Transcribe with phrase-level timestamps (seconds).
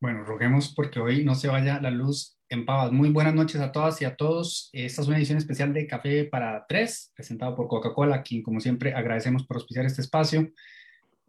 [0.00, 2.90] Bueno, roguemos porque hoy no se vaya la luz en pavas.
[2.90, 4.70] Muy buenas noches a todas y a todos.
[4.72, 8.94] Esta es una edición especial de Café para Tres, presentado por Coca-Cola, quien como siempre
[8.94, 10.52] agradecemos por auspiciar este espacio.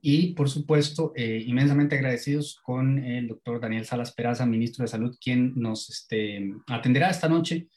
[0.01, 5.17] Y por supuesto, eh, inmensamente agradecidos con el doctor Daniel Salas Peraza, ministro de Salud,
[5.21, 7.67] quien nos este, atenderá esta noche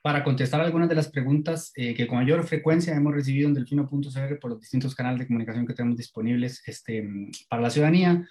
[0.00, 4.38] para contestar algunas de las preguntas eh, que con mayor frecuencia hemos recibido en delfino.cr
[4.40, 7.06] por los distintos canales de comunicación que tenemos disponibles este,
[7.50, 8.26] para la ciudadanía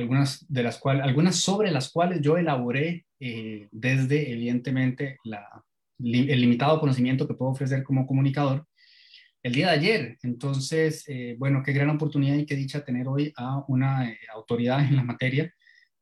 [0.00, 5.64] algunas, de las cuales, algunas sobre las cuales yo elaboré eh, desde, evidentemente, la,
[5.98, 8.66] el limitado conocimiento que puedo ofrecer como comunicador
[9.42, 10.18] el día de ayer.
[10.22, 14.84] Entonces, eh, bueno, qué gran oportunidad y qué dicha tener hoy a una eh, autoridad
[14.84, 15.52] en la materia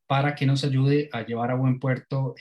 [0.07, 2.35] para que nos ayude a llevar a buen puerto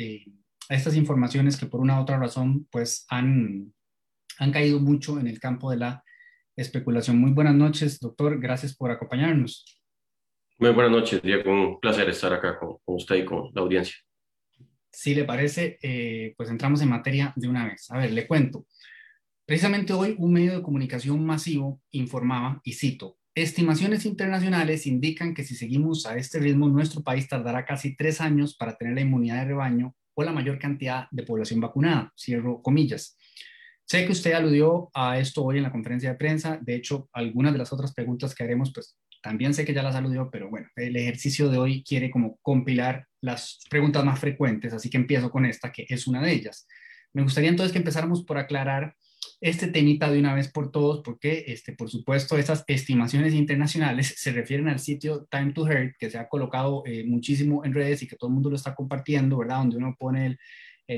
[0.70, 3.74] estas informaciones que por una u otra razón, pues han,
[4.40, 6.04] han caído mucho en el campo de la
[6.56, 7.20] especulación.
[7.20, 8.40] Muy buenas noches, doctor.
[8.40, 9.77] Gracias por acompañarnos.
[10.60, 11.52] Muy buenas noches, Diego.
[11.52, 13.96] Un placer estar acá con, usted y con la audiencia.
[14.92, 17.92] Si le parece, eh, pues entramos en materia de una vez.
[17.92, 18.66] A ver, le cuento.
[19.46, 25.56] Precisamente hoy un medio de comunicación masivo informaba, y cito, estimaciones internacionales indican que si
[25.56, 29.50] seguimos a este ritmo, nuestro país tardará casi tres años para tener la inmunidad de
[29.50, 32.12] rebaño o la mayor cantidad de población vacunada.
[32.18, 33.16] Cierro comillas.
[33.86, 36.58] Sé que usted aludió a esto hoy en la conferencia de prensa.
[36.60, 38.98] De hecho, algunas de las otras preguntas que haremos, pues
[39.28, 43.08] también sé que ya la saludió, pero bueno, el ejercicio de hoy quiere como compilar
[43.20, 46.66] las preguntas más frecuentes, así que empiezo con esta, que es una de ellas.
[47.12, 48.96] Me gustaría entonces que empezáramos por aclarar
[49.42, 54.32] este temita de una vez por todos, porque, este, por supuesto, esas estimaciones internacionales se
[54.32, 58.08] refieren al sitio Time to Hurt, que se ha colocado eh, muchísimo en redes y
[58.08, 59.58] que todo el mundo lo está compartiendo, ¿verdad?
[59.58, 60.38] Donde uno pone el,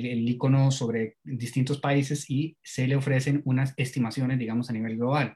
[0.05, 5.35] el, icono sobre distintos países y se le ofrecen unas estimaciones, digamos, a nivel global.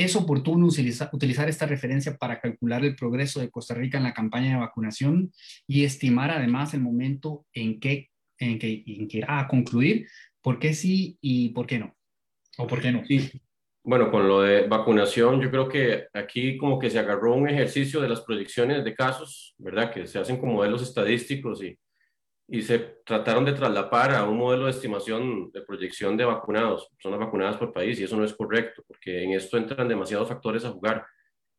[0.00, 4.52] ¿Es oportuno utilizar esta referencia para calcular el progreso de Costa Rica en la campaña
[4.52, 5.30] de vacunación
[5.66, 10.08] y estimar además el momento en que, en que, en que irá a concluir?
[10.40, 11.94] ¿Por qué sí y por qué no?
[12.56, 13.04] ¿O por qué no?
[13.04, 13.30] Sí.
[13.84, 18.00] Bueno, con lo de vacunación, yo creo que aquí como que se agarró un ejercicio
[18.00, 19.92] de las proyecciones de casos, ¿verdad?
[19.92, 21.76] Que se hacen con modelos estadísticos y
[22.52, 27.20] y se trataron de traslapar a un modelo de estimación de proyección de vacunados, personas
[27.20, 30.70] vacunadas por país, y eso no es correcto, porque en esto entran demasiados factores a
[30.70, 31.06] jugar.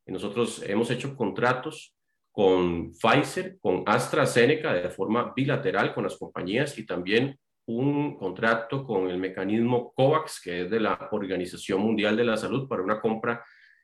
[0.06, 1.96] Y nosotros hemos hecho contratos
[2.30, 9.10] con Pfizer, con AstraZeneca de forma bilateral con las compañías y también un contrato con
[9.10, 13.42] el mecanismo COVAX, que es de la Organización Mundial de la Salud, para una compra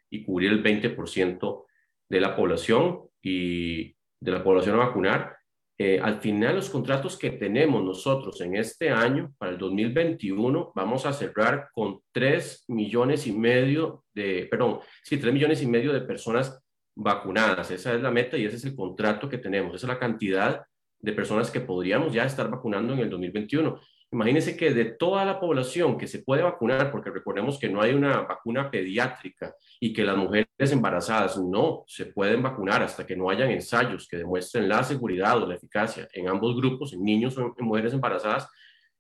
[0.10, 1.66] y cubrir el 20%
[2.10, 5.37] de la población y de la población a vacunar
[5.80, 11.06] eh, al final los contratos que tenemos nosotros en este año, para el 2021, vamos
[11.06, 16.02] a cerrar con 3 millones y medio de, perdón, sí, 3 millones y medio de
[16.02, 16.60] personas
[16.96, 17.70] vacunadas.
[17.70, 19.76] Esa es la meta y ese es el contrato que tenemos.
[19.76, 20.66] Esa es la cantidad
[21.00, 23.80] de personas que podríamos ya estar vacunando en el 2021.
[24.18, 27.94] Imagínense que de toda la población que se puede vacunar, porque recordemos que no hay
[27.94, 33.30] una vacuna pediátrica y que las mujeres embarazadas no se pueden vacunar hasta que no
[33.30, 37.54] hayan ensayos que demuestren la seguridad o la eficacia en ambos grupos, en niños o
[37.56, 38.50] en mujeres embarazadas,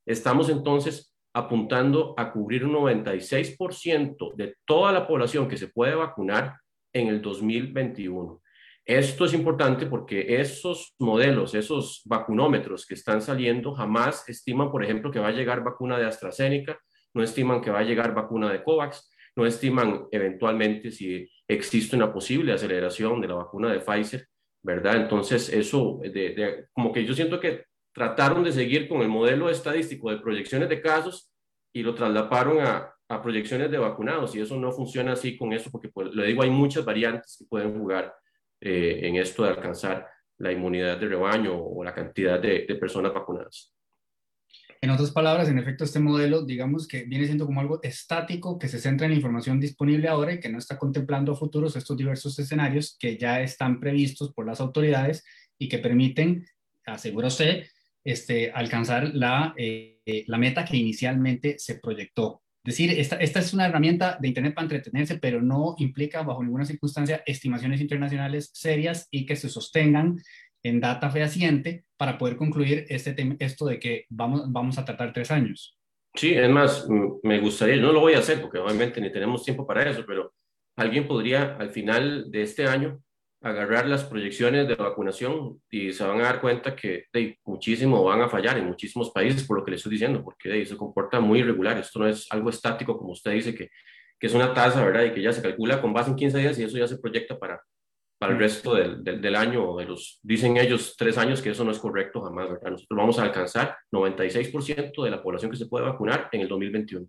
[0.05, 6.57] estamos entonces apuntando a cubrir un 96% de toda la población que se puede vacunar
[6.93, 8.39] en el 2021.
[8.87, 15.11] Esto es importante porque esos modelos, esos vacunómetros que están saliendo, jamás estiman, por ejemplo,
[15.11, 16.79] que va a llegar vacuna de AstraZeneca,
[17.13, 22.13] no estiman que va a llegar vacuna de COVAX, no estiman eventualmente si existe una
[22.13, 24.25] posible aceleración de la vacuna de Pfizer,
[24.63, 24.95] ¿verdad?
[24.95, 25.99] Entonces, eso,
[26.71, 30.81] como que yo siento que trataron de seguir con el modelo estadístico de proyecciones de
[30.81, 31.29] casos
[31.73, 35.69] y lo trasladaron a, a proyecciones de vacunados y eso no funciona así con eso
[35.69, 38.15] porque, pues, le digo, hay muchas variantes que pueden jugar
[38.59, 40.07] eh, en esto de alcanzar
[40.39, 43.73] la inmunidad de rebaño o la cantidad de, personas vacunadas.
[44.79, 48.67] En otras palabras, en efecto, este modelo, digamos que viene siendo como algo estático que
[48.67, 51.97] se centra en la información disponible ahora y que no está contemplando a futuros estos
[51.97, 55.25] diversos escenarios que ya están previstos por las autoridades
[55.57, 56.45] y que permiten,
[56.85, 57.65] asegura usted,
[58.03, 63.65] este, alcanzar la, eh, la meta que inicialmente se proyectó decir, esta, esta es una
[63.65, 69.25] herramienta de Internet para entretenerse, pero no implica bajo ninguna circunstancia estimaciones internacionales serias y
[69.25, 70.17] que se sostengan
[70.63, 75.31] en data fehaciente para poder concluir este esto de que vamos, vamos a tratar tres
[75.31, 75.77] años.
[76.13, 76.87] Sí, es más,
[77.23, 80.33] me gustaría, no lo voy a hacer porque obviamente ni tenemos tiempo para eso, pero
[80.75, 83.01] alguien podría al final de este año
[83.49, 88.21] agarrar las proyecciones de vacunación y se van a dar cuenta que de, muchísimo van
[88.21, 91.19] a fallar en muchísimos países por lo que les estoy diciendo, porque de, se comporta
[91.19, 91.77] muy irregular.
[91.77, 93.69] Esto no es algo estático, como usted dice, que,
[94.19, 95.03] que es una tasa, ¿verdad?
[95.05, 97.37] Y que ya se calcula con base en 15 días y eso ya se proyecta
[97.39, 97.61] para,
[98.19, 101.71] para el resto del, del, año, de los, dicen ellos, tres años, que eso no
[101.71, 102.71] es correcto jamás, ¿verdad?
[102.71, 107.07] Nosotros vamos a alcanzar 96% de la población que se puede vacunar en el 2021.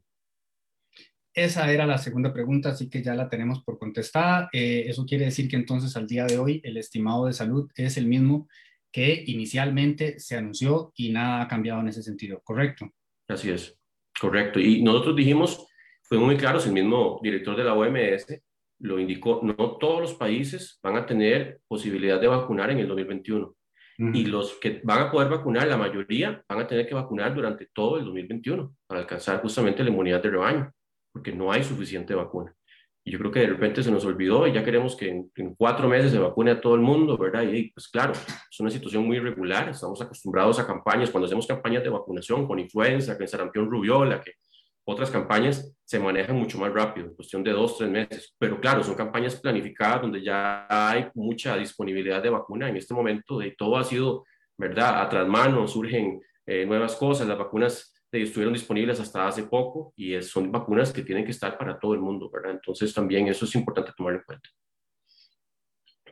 [1.34, 4.48] Esa era la segunda pregunta, así que ya la tenemos por contestada.
[4.52, 7.96] Eh, eso quiere decir que entonces al día de hoy el estimado de salud es
[7.96, 8.48] el mismo
[8.90, 12.88] que inicialmente se anunció y nada ha cambiado en ese sentido, ¿correcto?
[13.28, 13.78] Así es,
[14.18, 14.58] correcto.
[14.58, 15.66] Y nosotros dijimos,
[16.02, 18.26] fue muy claro, el mismo director de la OMS
[18.80, 23.54] lo indicó, no todos los países van a tener posibilidad de vacunar en el 2021.
[24.14, 27.66] Y los que van a poder vacunar, la mayoría van a tener que vacunar durante
[27.74, 30.72] todo el 2021 para alcanzar justamente la inmunidad de rebaño,
[31.18, 32.54] porque no hay suficiente vacuna.
[33.04, 35.88] Y yo creo que de repente se nos olvidó y ya queremos que en, cuatro
[35.88, 37.42] meses se vacune a todo el mundo, ¿verdad?
[37.42, 39.68] Y pues claro, es una situación muy irregular.
[39.68, 44.34] Estamos acostumbrados a campañas, cuando hacemos campañas de vacunación con influenza, con sarampión rubiola, que
[44.84, 48.32] otras campañas se manejan mucho más rápido, en cuestión de dos, tres meses.
[48.38, 52.68] Pero claro, son campañas planificadas donde ya hay mucha disponibilidad de vacuna.
[52.68, 54.24] En este momento de todo ha sido,
[54.56, 55.02] ¿verdad?
[55.02, 57.26] A tras mano, surgen eh, nuevas cosas.
[57.26, 61.78] Las vacunas estuvieron disponibles hasta hace poco y son vacunas que tienen que estar para
[61.78, 62.52] todo el mundo, ¿verdad?
[62.52, 64.48] Entonces también eso es importante tomar en cuenta.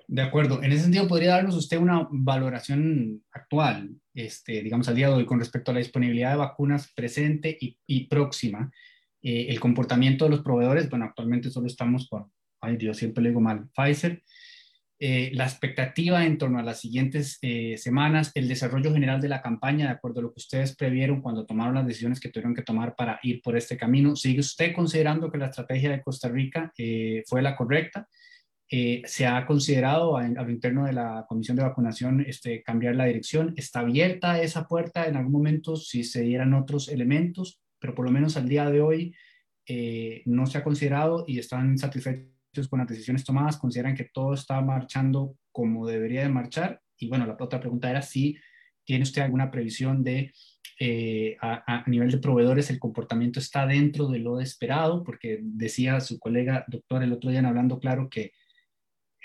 [0.08, 0.62] De acuerdo.
[0.62, 5.26] En ese sentido, ¿podría darnos usted una valoración actual, este, digamos, al día de hoy,
[5.26, 8.70] con respecto a la disponibilidad de vacunas presente y, próxima?
[9.20, 13.30] Eh, el comportamiento de los proveedores, bueno, actualmente solo estamos con, ay Dios, siempre le
[13.30, 14.22] digo mal, Pfizer.
[14.98, 19.42] Eh, la expectativa en torno a las siguientes eh, semanas, el desarrollo general de la
[19.42, 22.62] campaña, de acuerdo a lo que ustedes previeron cuando tomaron las decisiones que tuvieron que
[22.62, 24.16] tomar para ir por este camino.
[24.16, 26.72] ¿Sigue usted considerando que la estrategia de Costa Rica
[27.26, 28.08] fue la correcta?
[28.68, 33.04] Eh, se ha considerado a, lo interno de la comisión de vacunación este, cambiar la
[33.04, 33.54] dirección.
[33.56, 38.10] Está abierta esa puerta en algún momento si se dieran otros elementos, pero por lo
[38.10, 39.14] menos al día de hoy
[39.68, 42.35] eh, no se ha considerado y están satisfechos
[42.68, 46.80] con las decisiones tomadas, consideran que todo está marchando como debería de marchar.
[46.98, 48.36] Y bueno, la otra pregunta era si
[48.84, 50.32] tiene usted alguna previsión de
[50.78, 56.00] eh, a, a, nivel de proveedores el comportamiento está dentro de lo esperado, porque decía
[56.00, 58.32] su colega doctor el otro día hablando claro que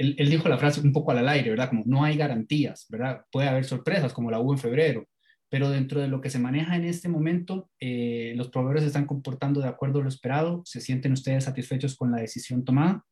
[0.02, 1.70] él, dijo la frase un poco al aire, ¿verdad?
[1.70, 3.26] Como no hay garantías, ¿verdad?
[3.32, 5.08] Puede haber sorpresas como la hubo en febrero,
[5.50, 9.06] pero dentro de lo que se maneja en este momento, eh, los proveedores se están
[9.06, 10.62] comportando de acuerdo a lo esperado.
[10.66, 13.06] ¿Se sienten ustedes satisfechos con la decisión tomada?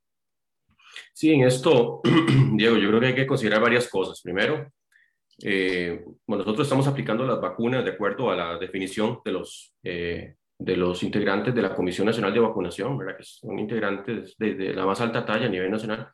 [1.14, 2.02] Sí, en esto,
[2.54, 4.22] Diego, yo creo que hay que considerar varias cosas.
[4.22, 4.72] Primero,
[5.44, 10.36] eh, bueno, nosotros estamos aplicando las vacunas de acuerdo a la definición de los, eh,
[10.58, 13.18] de los integrantes de la Comisión Nacional de Vacunación, ¿verdad?
[13.18, 16.10] que son integrantes de, de, la más alta talla a nivel nacional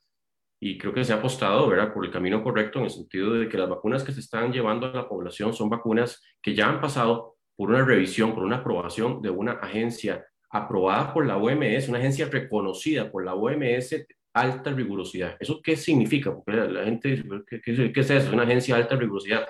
[0.60, 1.94] y creo que se ha apostado ¿verdad?
[1.94, 4.88] por el camino correcto en el sentido de que las vacunas que se están llevando
[4.88, 9.22] a la población son vacunas que ya han pasado por una revisión, por una aprobación
[9.22, 15.38] de una agencia aprobada por la OMS, una agencia reconocida por la OMS alta rigurosidad.
[15.40, 16.36] ¿Eso qué significa?
[16.36, 17.62] Porque la, gente dice, ¿qué,
[17.92, 18.34] ¿qué, es eso?
[18.34, 19.48] Una agencia de alta rigurosidad.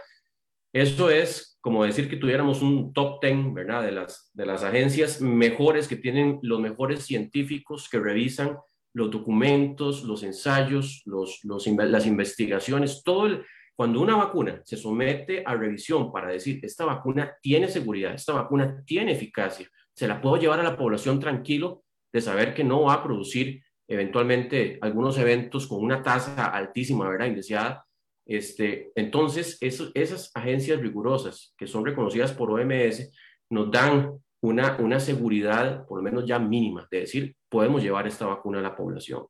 [0.72, 3.84] Eso es como decir que tuviéramos un top 10, ¿verdad?
[3.84, 8.58] De las, de las agencias mejores que tienen los mejores científicos que revisan
[8.94, 13.46] los documentos, los ensayos, los, las investigaciones, todo el,
[13.76, 18.84] cuando una vacuna se somete a revisión para decir, esta vacuna tiene seguridad, esta vacuna
[18.86, 21.84] tiene eficacia, se la puedo llevar a la población tranquilo
[22.14, 27.28] de saber que no va a producir eventualmente algunos eventos con una tasa altísima, ¿verdad?
[27.28, 27.86] Indeseada.
[28.26, 33.12] Este, entonces, esas agencias rigurosas que son reconocidas por OMS
[33.50, 34.12] nos dan
[34.42, 38.64] una, una seguridad, por lo menos ya mínima, de decir, podemos llevar esta vacuna a
[38.64, 39.26] la población.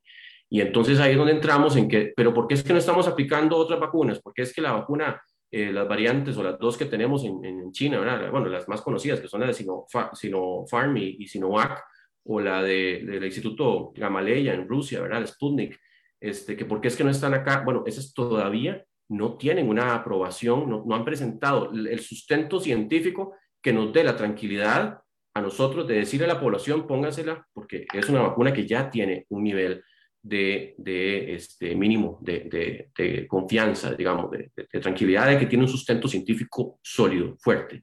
[0.49, 3.07] Y entonces ahí es donde entramos en que, pero ¿por qué es que no estamos
[3.07, 4.21] aplicando otras vacunas?
[4.21, 5.21] ¿Por qué es que la vacuna,
[5.51, 8.29] eh, las variantes o las dos que tenemos en, en China, ¿verdad?
[8.31, 9.65] bueno, las más conocidas, que son las de
[10.13, 11.83] Sinopharm y, y, Sinovac,
[12.25, 15.25] o la de, del Instituto Gamaleya en Rusia, ¿verdad?
[15.25, 15.79] Sputnik,
[16.19, 17.61] este, que ¿por qué es que no están acá?
[17.63, 23.73] Bueno, esas todavía no tienen una aprobación, no, no han presentado el sustento científico que
[23.73, 24.99] nos dé la tranquilidad
[25.35, 29.25] a nosotros de decirle a la población, póngasela, porque es una vacuna que ya tiene
[29.29, 29.83] un nivel
[30.21, 36.07] de, de este mínimo de, de, confianza, digamos, de, tranquilidad, de que tiene un sustento
[36.07, 37.81] científico sólido, fuerte.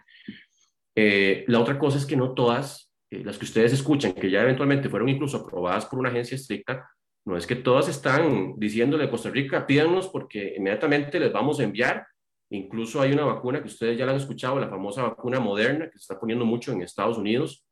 [0.94, 4.42] Eh, la otra cosa es que no todas, eh, las que ustedes escuchan, que ya
[4.42, 6.88] eventualmente fueron incluso aprobadas por una agencia estricta,
[7.24, 11.64] no es que todas están diciéndole a Costa Rica, pídanos porque inmediatamente les vamos a
[11.64, 12.06] enviar
[12.52, 15.92] Incluso hay una vacuna que ustedes ya la han escuchado, la famosa vacuna moderna, que
[15.92, 17.64] se está poniendo mucho en Estados Unidos.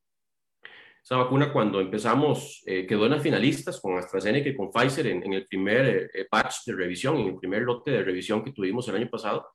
[1.02, 5.32] Esa vacuna cuando empezamos eh, quedó en las finalistas con AstraZeneca y con Pfizer en,
[5.34, 8.96] el primer eh, batch de revisión, en el primer lote de revisión que tuvimos el
[8.96, 9.48] año pasado.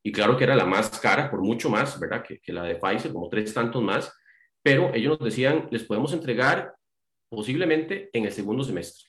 [0.00, 2.22] Y claro que era la más cara, por mucho más, ¿verdad?
[2.22, 4.16] Que, que la de Pfizer, como tres tantos más.
[4.62, 6.74] Pero ellos nos decían, les podemos entregar
[7.28, 9.08] posiblemente en el segundo semestre.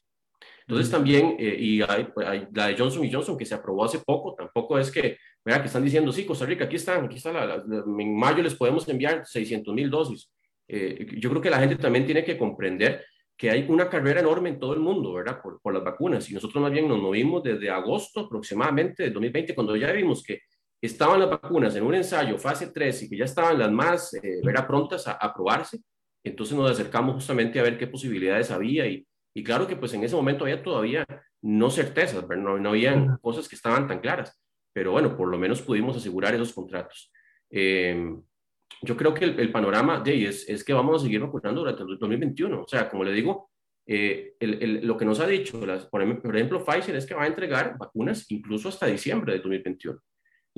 [0.70, 1.82] Entonces también, eh, y
[2.14, 5.18] pues, hay, la de Johnson y Johnson que se aprobó hace poco, tampoco es que,
[5.44, 8.54] vea, que están diciendo, sí, Costa Rica, aquí están, aquí está, la, en mayo les
[8.54, 10.32] podemos enviar 600 mil dosis.
[10.68, 13.04] Eh, yo creo que la gente también tiene que comprender
[13.36, 15.42] que hay una carrera enorme en todo el mundo, ¿verdad?
[15.42, 16.30] Por, por las vacunas.
[16.30, 20.42] Y nosotros más bien nos movimos desde agosto aproximadamente de 2020, cuando ya vimos que
[20.82, 24.42] estaban las vacunas en un ensayo fase 3 y que ya estaban las más, eh,
[24.44, 24.68] ¿verdad?
[24.68, 25.80] Prontas a, aprobarse.
[26.24, 30.04] Entonces nos acercamos justamente a ver qué posibilidades había y, y claro que pues en
[30.04, 31.06] ese momento había todavía
[31.42, 34.38] no certezas, no, no había cosas que estaban tan claras,
[34.74, 37.12] pero bueno, por lo menos pudimos asegurar esos contratos.
[37.50, 38.22] Em,
[38.82, 41.98] yo creo que el, panorama de es, es que vamos a seguir vacunando durante el
[41.98, 42.62] 2021.
[42.62, 43.50] O sea, como le digo,
[43.86, 47.28] eh, el, lo que nos ha dicho, las, por, ejemplo, Pfizer es que va a
[47.28, 50.00] entregar vacunas incluso hasta diciembre de 2021.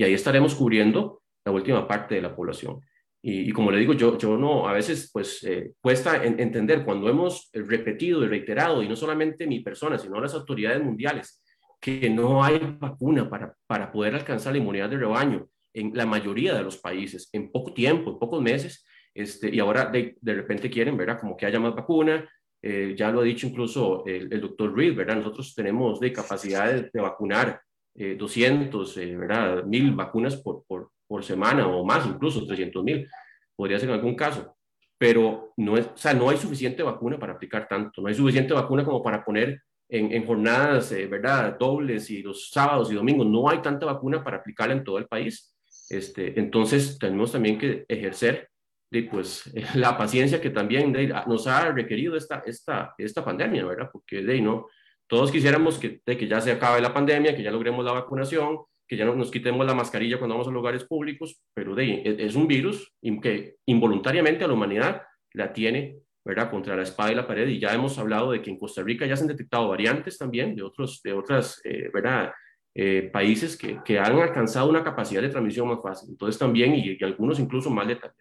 [0.01, 2.81] Y ahí estaremos cubriendo la última parte de la población.
[3.21, 7.51] Y, como le digo, yo, yo no, a veces pues eh, cuesta entender cuando hemos
[7.53, 11.43] repetido y reiterado, y no solamente mi persona, sino las autoridades mundiales,
[11.79, 16.55] que no hay vacuna para, para poder alcanzar la inmunidad de rebaño en la mayoría
[16.55, 20.71] de los países, en poco tiempo, en pocos meses, este, y ahora de, de repente
[20.71, 21.19] quieren, ¿verdad?
[21.19, 22.27] Como que haya más vacuna,
[22.59, 25.17] eh, ya lo ha dicho incluso el, el doctor Reed, ¿verdad?
[25.17, 27.61] Nosotros tenemos de capacidad de, vacunar
[27.93, 29.63] 200, eh, ¿verdad?
[29.63, 33.07] Mil vacunas por, por, por semana o más, incluso 300 mil,
[33.55, 34.55] podría ser en algún caso.
[34.97, 38.53] Pero no, es, o sea, no hay suficiente vacuna para aplicar tanto, no hay suficiente
[38.53, 43.27] vacuna como para poner en, en jornadas, eh, ¿verdad?, dobles y los sábados y domingos,
[43.27, 45.53] no hay tanta vacuna para aplicarla en todo el país.
[45.89, 48.49] Este, entonces, tenemos también que ejercer
[48.89, 50.95] de, pues, la paciencia que también
[51.27, 53.89] nos ha requerido esta, esta, esta pandemia, ¿verdad?
[53.91, 54.67] Porque de, no,
[55.11, 58.59] todos quisiéramos que, de que ya se acabe la pandemia, que ya logremos la vacunación,
[58.87, 62.33] que ya no nos quitemos la mascarilla cuando vamos a lugares públicos, pero de, es
[62.35, 65.01] un virus que involuntariamente a la humanidad
[65.33, 68.51] la tiene, ¿verdad?, contra la espada y la pared, y ya hemos hablado de que
[68.51, 72.31] en Costa Rica ya se han detectado variantes también de otros, de otras, eh, ¿verdad?,
[72.73, 76.97] eh, países que, que, han alcanzado una capacidad de transmisión más fácil, entonces también, y,
[76.97, 78.13] y algunos incluso más letal.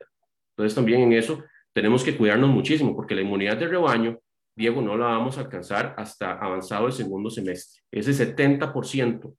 [0.56, 4.18] Entonces también en eso tenemos que cuidarnos muchísimo, porque la inmunidad de rebaño,
[4.56, 7.82] Diego, no la vamos a alcanzar hasta avanzado el segundo semestre.
[7.90, 9.34] Ese 70%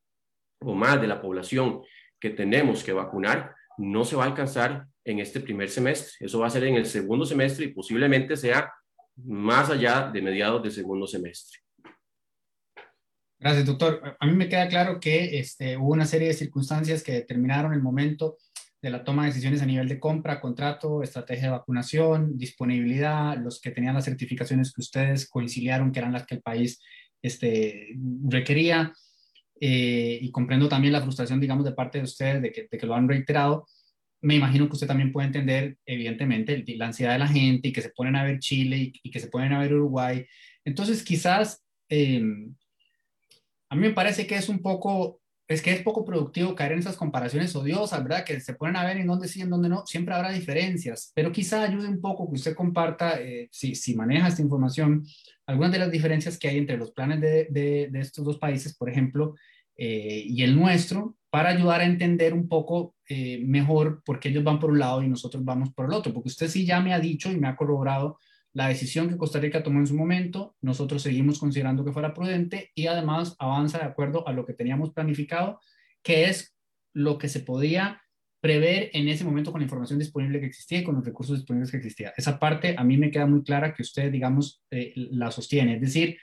[0.61, 1.81] o más de la población
[2.19, 6.25] que tenemos que vacunar no se va a alcanzar en este primer semestre.
[6.25, 8.71] Eso va a ser en el segundo semestre y posiblemente sea
[9.17, 11.59] más allá de mediados del segundo semestre.
[13.39, 14.15] Gracias, doctor.
[14.19, 17.81] A mí me queda claro que este, hubo una serie de circunstancias que determinaron el
[17.81, 18.37] momento
[18.81, 23.61] de la toma de decisiones a nivel de compra, contrato, estrategia de vacunación, disponibilidad, los
[23.61, 26.81] que tenían las certificaciones que ustedes coincidieron que eran las que el país
[27.21, 27.95] este,
[28.27, 28.93] requería.
[29.63, 32.87] Eh, y comprendo también la frustración, digamos, de parte de ustedes de que, de que
[32.87, 33.67] lo han reiterado,
[34.21, 37.81] me imagino que usted también puede entender, evidentemente, la ansiedad de la gente y que
[37.81, 40.25] se ponen a ver Chile y, que se ponen a ver Uruguay.
[40.63, 42.55] Entonces, quizás em,
[43.69, 45.20] a mí me parece que es un poco,
[45.53, 48.23] es que es poco productivo caer en esas comparaciones odiosas, ¿verdad?
[48.23, 49.85] Que se ponen a ver en dónde sí, en dónde no.
[49.85, 54.27] Siempre habrá diferencias, pero quizá ayude un poco que usted comparta, eh, si, si, maneja
[54.27, 55.05] esta información,
[55.45, 58.75] algunas de las diferencias que hay entre los planes de, de, de estos dos países,
[58.75, 59.35] por ejemplo,
[59.77, 64.43] eh, y el nuestro para ayudar a entender un poco eh, mejor por qué ellos
[64.43, 66.93] van por un lado y nosotros vamos por el otro, porque usted sí ya me
[66.93, 68.19] ha dicho y me ha corroborado
[68.53, 72.71] la decisión que Costa Rica tomó en su momento, nosotros seguimos considerando que fuera prudente
[72.75, 75.59] y además avanza de acuerdo a lo que teníamos planificado,
[76.03, 76.55] que es
[76.93, 78.01] lo que se podía
[78.41, 81.71] prever en ese momento con la información disponible que existía y con los recursos disponibles
[81.71, 82.11] que existía.
[82.17, 85.75] Esa parte a mí me queda muy clara que usted, digamos, eh, la sostiene.
[85.75, 86.17] Es decir,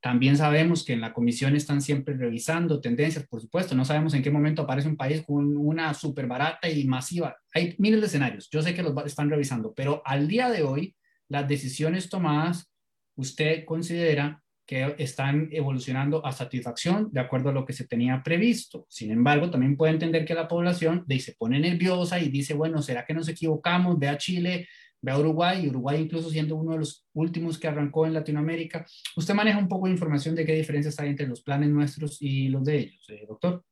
[0.00, 3.74] también sabemos que en la comisión están siempre revisando tendencias, por supuesto.
[3.74, 7.36] No sabemos en qué momento aparece un país con una súper barata y masiva.
[7.52, 8.48] Hay miles de escenarios.
[8.50, 10.96] Yo sé que los están revisando, pero al día de hoy,
[11.28, 12.70] las decisiones tomadas,
[13.16, 18.86] usted considera que están evolucionando a satisfacción de acuerdo a lo que se tenía previsto.
[18.88, 22.80] Sin embargo, también puede entender que la población de, se pone nerviosa y dice, bueno,
[22.80, 23.98] ¿será que nos equivocamos?
[23.98, 24.68] Ve a Chile,
[25.00, 28.86] ve a Uruguay, Uruguay incluso siendo uno de los últimos que arrancó en Latinoamérica.
[29.16, 32.48] ¿Usted maneja un poco de información de qué diferencias hay entre los planes nuestros y
[32.48, 33.64] los de ellos, eh, doctor?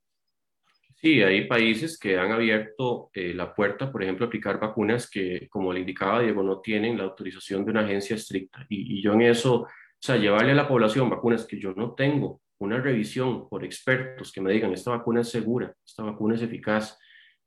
[1.00, 5.48] Sí, hay países que han abierto eh, la puerta, por ejemplo, a aplicar vacunas que,
[5.48, 8.66] como le indicaba Diego, no tienen la autorización de una agencia estricta.
[8.68, 12.42] Y, yo en eso, o sea, llevarle a la población vacunas que yo no tengo,
[12.58, 16.98] una revisión por expertos que me digan, esta vacuna es segura, esta vacuna es eficaz,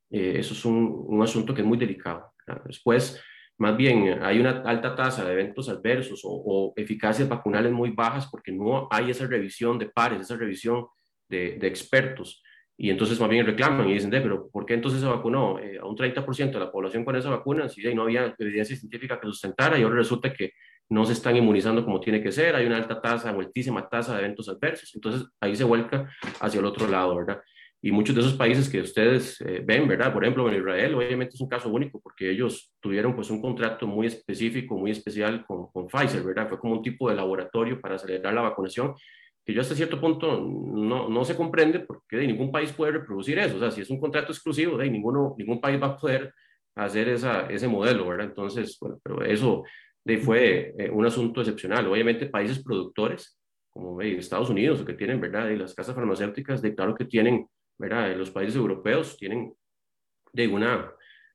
[0.10, 2.33] eh, eso es un, un, asunto que es muy delicado.
[2.65, 3.24] Después,
[3.57, 8.51] más bien, hay una alta tasa de eventos adversos o, eficacias vacunales muy bajas porque
[8.51, 10.88] no hay esa revisión de pares, esa revisión
[11.29, 12.43] de, expertos.
[12.75, 15.86] Y entonces más bien reclaman y dicen, pero ¿por qué entonces se vacunó eh, a
[15.86, 19.77] un 30% de la población con esa vacuna si no había evidencia científica que sustentara
[19.77, 20.53] y ahora resulta que
[20.89, 24.20] no se están inmunizando como tiene que ser, hay una alta tasa, altísima tasa de
[24.20, 27.42] eventos adversos, entonces ahí se vuelca hacia el otro lado, ¿verdad?
[27.82, 30.13] Y muchos de esos países que ustedes eh, ven, ¿verdad?
[30.13, 33.86] Por ejemplo, en Israel, obviamente es un caso único porque ellos tuvieron pues un contrato
[33.88, 36.48] muy específico, muy especial con, con Pfizer, ¿verdad?
[36.48, 38.96] Fue como un tipo de laboratorio para acelerar la vacunación
[39.45, 43.39] que yo hasta cierto punto no, no se comprende porque de ningún país puede reproducir
[43.39, 43.57] eso.
[43.57, 46.33] O sea, si es un contrato exclusivo, de ninguno, ningún país va a poder
[46.75, 48.27] hacer esa, ese modelo, ¿verdad?
[48.27, 49.63] Entonces, bueno, pero eso
[50.03, 51.88] de, fue eh, un asunto excepcional.
[51.88, 53.38] Obviamente, países productores,
[53.69, 55.50] como Estados Unidos, que tienen, ¿verdad?
[55.50, 57.47] Y las casas farmacéuticas, de claro que tienen,
[57.77, 58.15] ¿verdad?
[58.15, 59.53] Los países europeos tienen
[60.31, 60.91] de una,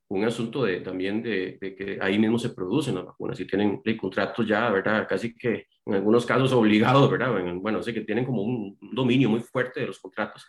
[0.08, 3.80] un asunto de, también de, de, que ahí mismo se producen las vacunas y tienen
[3.84, 5.06] de contratos ya, ¿verdad?
[5.08, 7.33] Casi que en algunos casos obligados, ¿verdad?
[7.57, 10.47] Bueno, sé que tienen como un dominio muy fuerte de los contratos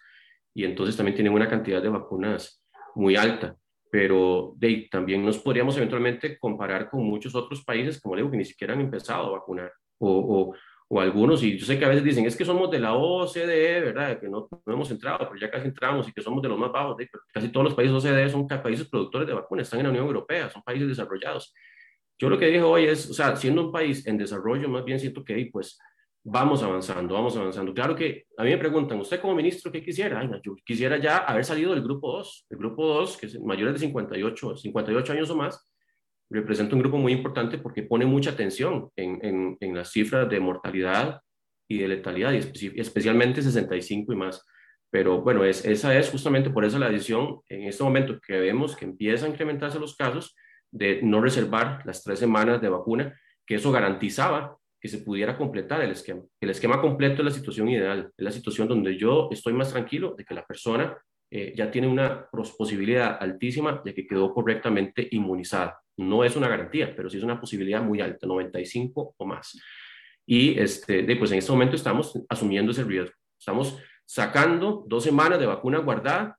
[0.53, 2.62] y entonces también tienen una cantidad de vacunas
[2.96, 3.55] muy alta,
[3.89, 8.46] pero de, también nos podríamos eventualmente comparar con muchos otros países, como digo, que ni
[8.46, 10.55] siquiera han empezado a vacunar o, o,
[10.89, 13.79] o algunos, y yo sé que a veces dicen, es que somos de la OCDE,
[13.79, 14.19] ¿verdad?
[14.19, 16.72] Que no, no hemos entrado, pero ya casi entramos y que somos de los más
[16.72, 16.98] bajos.
[17.31, 20.50] Casi todos los países OCDE son países productores de vacunas, están en la Unión Europea,
[20.50, 21.53] son países desarrollados.
[22.19, 24.99] Yo lo que dije hoy es, o sea, siendo un país en desarrollo, más bien
[24.99, 25.79] siento que ahí, pues,
[26.23, 27.73] vamos avanzando, vamos avanzando.
[27.73, 30.19] Claro que a mí me preguntan, ¿usted como ministro qué quisiera?
[30.19, 32.47] Ay, yo quisiera ya haber salido del grupo 2.
[32.49, 35.65] El grupo 2, que es mayores de 58, 58 años o más,
[36.29, 41.21] representa un grupo muy importante porque pone mucha atención en, en, las cifras de mortalidad
[41.67, 44.45] y de letalidad, y especialmente 65 y más.
[44.91, 48.75] Pero bueno, es, esa es justamente por eso la decisión en este momento que vemos
[48.75, 50.35] que empiezan a incrementarse los casos
[50.71, 55.81] de no reservar las tres semanas de vacuna, que eso garantizaba que se pudiera completar
[55.81, 56.21] el esquema.
[56.39, 60.15] El esquema completo es la situación ideal, es la situación donde yo estoy más tranquilo
[60.17, 60.97] de que la persona
[61.31, 65.79] eh, ya tiene una posibilidad altísima de que quedó correctamente inmunizada.
[65.97, 69.59] No es una garantía, pero sí es una posibilidad muy alta, 95 o más.
[70.25, 73.15] Y este, pues en este momento estamos asumiendo ese riesgo.
[73.38, 76.38] Estamos sacando dos semanas de vacuna guardada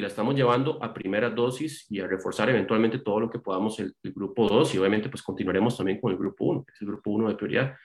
[0.00, 3.78] y la estamos llevando a primera dosis y a reforzar eventualmente todo lo que podamos
[3.80, 6.88] el, grupo 2 y obviamente pues continuaremos también con el grupo 1, que es el
[6.88, 7.76] grupo 1 de prioridad.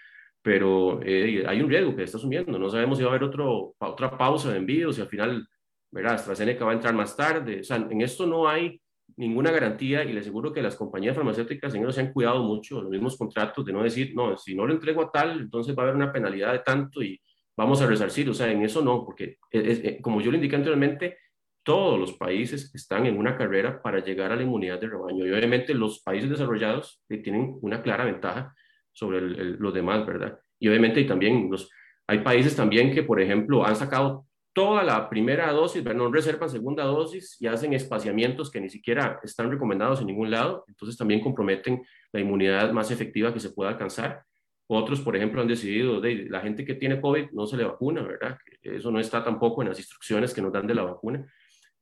[0.42, 2.58] Pero eh, hay un riesgo que está asumiendo.
[2.58, 5.46] No sabemos si va a haber otro, otra pausa de envíos y al final,
[5.92, 7.60] verá, AstraZeneca va a entrar más tarde.
[7.60, 8.80] O sea, en esto no hay
[9.18, 12.92] ninguna garantía y le aseguro que las compañías farmacéuticas en se han cuidado mucho, los
[12.92, 15.86] mismos contratos, de no decir, no, si no lo entrego a tal, entonces va a
[15.88, 17.20] haber una penalidad de tanto y
[17.58, 18.30] vamos a resarcir.
[18.30, 21.18] O sea, en eso no, porque es, como yo le indiqué anteriormente,
[21.66, 25.32] todos los países están en una carrera para llegar a la inmunidad de rebaño y
[25.32, 28.54] obviamente los países desarrollados tienen una clara ventaja
[28.94, 30.40] sobre los demás, ¿verdad?
[30.60, 31.70] Y obviamente y también los,
[32.08, 36.84] hay países también que, por ejemplo, han sacado toda la primera dosis, no reservan segunda
[36.84, 41.84] dosis y hacen espaciamientos que ni siquiera están recomendados en ningún lado, entonces también comprometen
[42.14, 44.24] la inmunidad más efectiva que se pueda alcanzar.
[44.68, 48.04] Otros, por ejemplo, han decidido, de la gente que tiene COVID no se le vacuna,
[48.04, 48.38] ¿verdad?
[48.62, 51.26] Eso no está tampoco en las instrucciones que nos dan de la vacuna.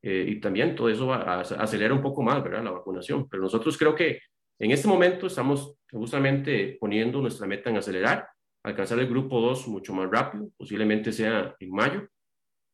[0.06, 2.62] Eh, y también todo eso va a, acelera un poco más, ¿verdad?
[2.62, 3.26] La vacunación.
[3.26, 4.20] Pero nosotros creo que
[4.58, 8.28] en este momento estamos justamente poniendo nuestra meta en acelerar,
[8.62, 12.06] alcanzar el grupo 2 mucho más rápido, posiblemente sea en mayo,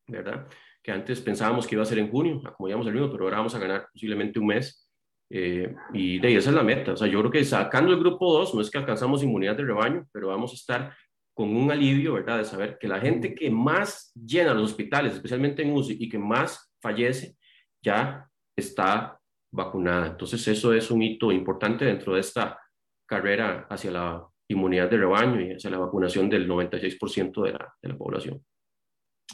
[0.09, 0.49] ¿verdad?
[0.83, 3.37] Que antes pensábamos que iba a ser en junio, como íbamos el mismo, pero ahora
[3.37, 4.91] vamos a ganar posiblemente un mes.
[5.31, 6.95] Eh, y de ahí esa es la meta.
[6.95, 9.67] O sea, yo creo que sacando el grupo 2, no es que alcanzamos inmunidad de
[9.67, 10.97] rebaño, pero vamos a estar
[11.33, 12.39] con un alivio, ¿verdad?
[12.39, 16.19] De saber que la gente que más llena los hospitales, especialmente en UCI, y que
[16.19, 17.37] más fallece,
[17.83, 19.19] ya está
[19.53, 20.09] vacunada.
[20.09, 22.59] Entonces, eso es un hito importante dentro de esta
[23.07, 27.89] carrera hacia la inmunidad de rebaño y hacia la vacunación del 96% de la, de
[27.89, 28.45] la población.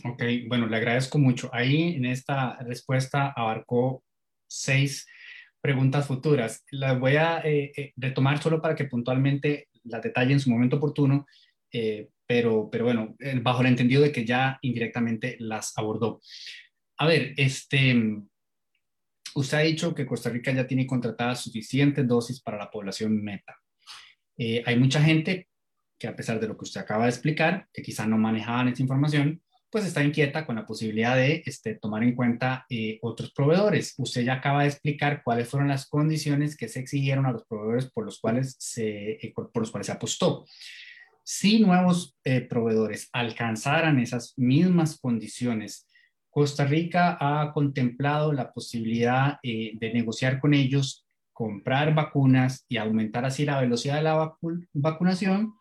[0.04, 1.48] Ok, bueno, le agradezco mucho.
[1.52, 4.04] Ahí en esta respuesta abarcó
[4.48, 5.06] seis
[5.60, 6.64] preguntas futuras.
[6.70, 10.76] Las voy a eh, eh, retomar solo para que puntualmente las detalle en su momento
[10.76, 11.26] oportuno,
[11.72, 16.20] eh, pero, pero bueno, bajo el entendido de que ya indirectamente las abordó.
[16.98, 17.94] A ver, este,
[19.34, 23.56] usted ha dicho que Costa Rica ya tiene contratadas suficientes dosis para la población meta.
[24.38, 25.48] hay mucha gente
[25.98, 28.82] que a pesar de lo que usted acaba de explicar, que quizá no manejaban esta
[28.82, 33.94] información, pues está inquieta con la posibilidad de este, tomar en cuenta eh, otros proveedores.
[33.98, 37.90] Usted ya acaba de explicar cuáles fueron las condiciones que se exigieron a los proveedores
[37.90, 39.34] por los cuales se, eh,
[39.90, 40.46] apostó.
[41.24, 45.86] Si nuevos eh, proveedores alcanzaran esas mismas condiciones,
[46.36, 53.46] Costa Rica ha contemplado la posibilidad de negociar con ellos, comprar vacunas y aumentar así
[53.46, 54.36] la velocidad de la
[54.74, 55.54] vacunación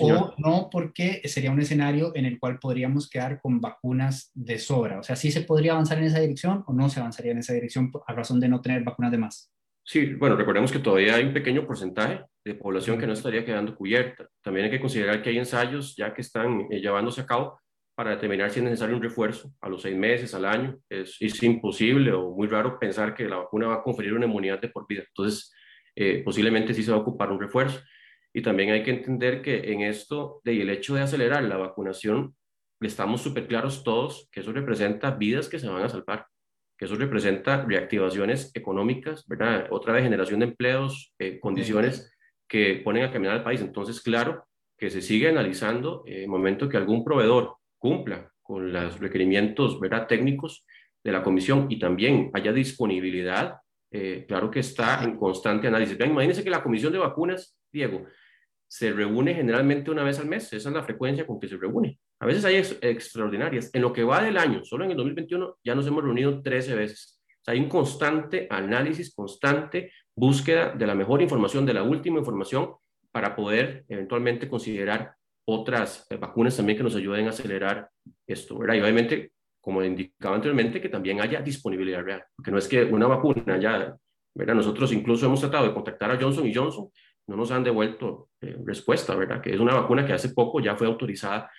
[0.00, 4.98] o no, porque sería un escenario en el cual podríamos quedar con vacunas de sobra.
[4.98, 7.52] O sea, sí se podría avanzar en esa dirección o no se avanzaría en esa
[7.52, 9.52] dirección a razón de no tener vacunas de más.
[9.82, 13.76] Sí, bueno, recordemos que todavía hay un pequeño porcentaje de población que no estaría quedando
[13.76, 14.26] cubierta.
[14.40, 17.60] También hay que considerar que hay ensayos ya que están eh, llevándose a cabo
[17.94, 20.78] para determinar si es necesario un refuerzo a los seis meses, al año.
[20.88, 24.60] Es, es, imposible o muy raro pensar que la vacuna va a conferir una inmunidad
[24.60, 25.04] de por vida.
[25.06, 25.52] Entonces,
[25.94, 27.80] eh, posiblemente sí se va a ocupar un refuerzo.
[28.32, 32.34] Y también hay que entender que en esto, de, el hecho de acelerar la vacunación,
[32.80, 36.26] estamos súper claros todos que eso representa vidas que se van a salvar
[36.76, 39.68] que eso representa reactivaciones económicas, ¿verdad?
[39.70, 42.12] Otra vez generación de empleos, eh, condiciones
[42.48, 43.60] que ponen a caminar al país.
[43.60, 44.44] Entonces, claro,
[44.76, 50.06] que se sigue analizando en el momento que algún proveedor cumpla con los requerimientos, ¿verdad?
[50.06, 50.64] Técnicos
[51.04, 53.58] de la comisión y también haya disponibilidad,
[53.90, 55.98] eh, claro que está en constante análisis.
[55.98, 58.06] Vean, imagínense que la comisión de vacunas, Diego,
[58.66, 61.98] se reúne generalmente una vez al mes, esa es la frecuencia con que se reúne.
[62.20, 63.68] A veces hay extraordinarias.
[63.74, 66.74] En lo que va del año, solo en el 2021, ya nos hemos reunido 13
[66.74, 67.20] veces.
[67.46, 72.76] hay un constante análisis, constante búsqueda de la mejor información, de la última información,
[73.12, 77.88] para poder eventualmente considerar otras eh, vacunas también que nos ayuden a acelerar
[78.26, 78.76] esto, ¿verdad?
[78.76, 83.06] Y obviamente, como indicaba anteriormente, que también haya disponibilidad real, porque no es que una
[83.06, 83.94] vacuna ya,
[84.34, 84.54] ¿verdad?
[84.54, 86.88] Nosotros incluso hemos tratado de contactar a Johnson y Johnson
[87.26, 89.40] no nos han devuelto eh, respuesta, ¿verdad?
[89.40, 91.50] Que es una vacuna que hace poco ya fue autorizada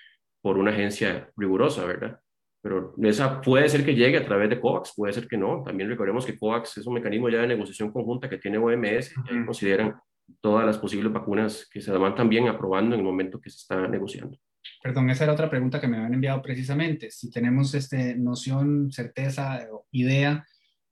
[0.41, 2.19] por una agencia rigurosa, ¿verdad?
[2.62, 5.62] Pero esa puede ser que llegue a través de COVAX, puede ser que no.
[5.63, 9.45] También recordemos que COVAX es un mecanismo ya de negociación conjunta que tiene OMS y
[9.45, 9.95] consideran
[10.42, 13.88] todas las posibles vacunas que se van también aprobando en el momento que se está
[13.88, 14.38] negociando.
[14.82, 17.12] Perdón, esa era otra pregunta que me habían enviado precisamente.
[17.12, 20.46] Si tenemos este, noción, certeza idea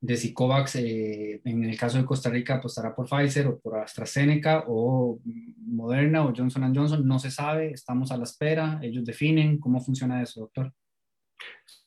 [0.04, 3.78] de si COVAX, eh, en el caso de Costa Rica, apostará por Pfizer o por
[3.78, 5.20] AstraZeneca o
[5.66, 10.22] Moderna o Johnson Johnson, no se sabe, estamos a la espera, ellos definen cómo funciona
[10.22, 10.74] eso, doctor.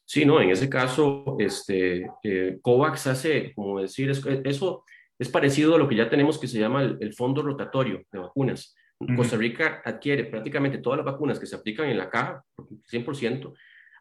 [0.07, 4.85] Sí, no, en ese caso, este, eh, COVAX hace, como decir, eso
[5.19, 8.75] es parecido a lo que ya tenemos que se llama el, fondo rotatorio de vacunas.
[9.15, 12.43] Costa Rica adquiere prácticamente todas las vacunas que se aplican en la caja,
[12.91, 13.53] 100%,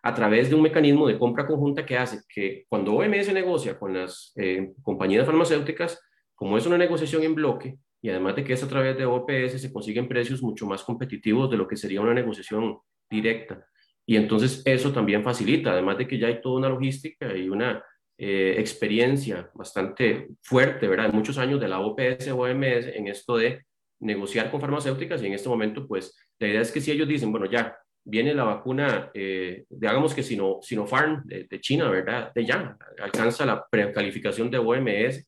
[0.03, 3.93] a través de un mecanismo de compra conjunta que hace que cuando OMS negocia con
[3.93, 5.99] las eh, compañías farmacéuticas,
[6.35, 9.59] como es una negociación en bloque, y además de que es a través de OPS,
[9.59, 12.77] se consiguen precios mucho más competitivos de lo que sería una negociación
[13.09, 13.65] directa.
[14.05, 17.83] Y entonces eso también facilita, además de que ya hay toda una logística y una
[18.17, 21.11] eh, experiencia bastante fuerte, ¿verdad?
[21.11, 23.65] Muchos años de la OPS OMS en esto de
[23.99, 27.31] negociar con farmacéuticas y en este momento, pues, la idea es que si ellos dicen,
[27.31, 32.31] bueno, ya, viene la vacuna, eh, digamos que Sino, Sinopharm de, de, China, ¿verdad?
[32.33, 35.25] De ya, alcanza la precalificación de OMS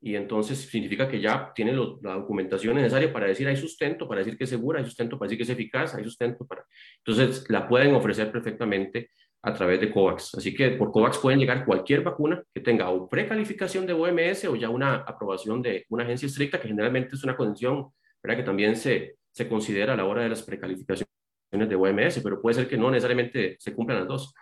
[0.00, 4.36] y entonces significa que ya tiene la documentación necesaria para decir hay sustento, para decir
[4.36, 6.64] que es segura, hay sustento para decir que es eficaz, hay sustento para...
[6.98, 9.10] Entonces la pueden ofrecer perfectamente
[9.46, 10.34] a través de COVAX.
[10.34, 14.56] Así que por COVAX pueden llegar cualquier vacuna que tenga o precalificación de OMS o
[14.56, 17.86] ya una aprobación de una agencia estricta, que generalmente es una condición
[18.20, 18.38] ¿verdad?
[18.38, 21.06] que también se, se considera a la hora de las precalificaciones
[21.52, 24.34] de OMS, pero puede ser que no necesariamente se cumplan las dos.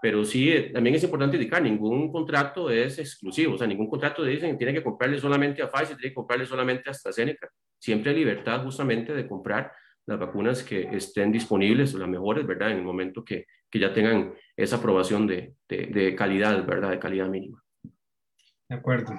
[0.00, 4.24] Pero sí, eh, también es importante indicar, ningún contrato es exclusivo, o sea, ningún contrato
[4.24, 7.50] dicen tiene que comprarle solamente a Pfizer, tiene que comprarle solamente a AstraZeneca.
[7.78, 9.70] Siempre hay libertad justamente de comprar
[10.06, 12.70] las vacunas que estén disponibles, las mejores, ¿verdad?
[12.70, 15.54] En el momento que, que ya tengan esa aprobación de,
[16.16, 16.90] calidad, ¿verdad?
[16.90, 17.62] De calidad mínima.
[18.68, 19.12] De acuerdo.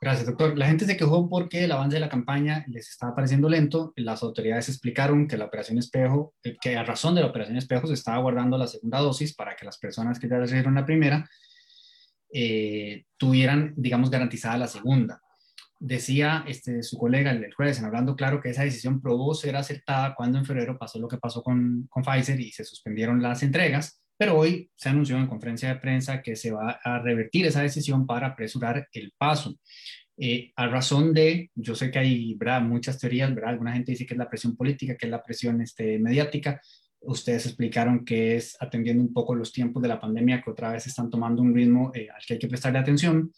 [0.00, 0.58] Gracias, doctor.
[0.58, 3.92] La gente se quejó porque el avance de la campaña les estaba pareciendo lento.
[3.96, 7.86] Las autoridades explicaron que la operación espejo, eh, que a razón de la operación espejo
[7.86, 11.28] se estaba guardando la segunda dosis para que las personas que ya recibieron la primera
[12.30, 15.22] eh, tuvieran, digamos, garantizada la segunda.
[15.86, 20.14] Decía este, su colega el jueves en hablando claro que esa decisión probó ser acertada
[20.14, 24.00] cuando en febrero pasó lo que pasó con, con Pfizer y se suspendieron las entregas
[24.16, 28.06] pero hoy se anunció en conferencia de prensa que se va a revertir esa decisión
[28.06, 29.58] para apresurar el paso.
[30.16, 33.50] Eh, a razón de, yo sé que hay muchas teorías, ¿verdad?
[33.50, 36.60] alguna gente dice que es la presión política, que es la presión este, mediática.
[37.00, 40.86] Ustedes explicaron que es atendiendo un poco los tiempos de la pandemia que otra vez
[40.86, 43.32] están tomando un ritmo eh, al que hay que prestarle atención,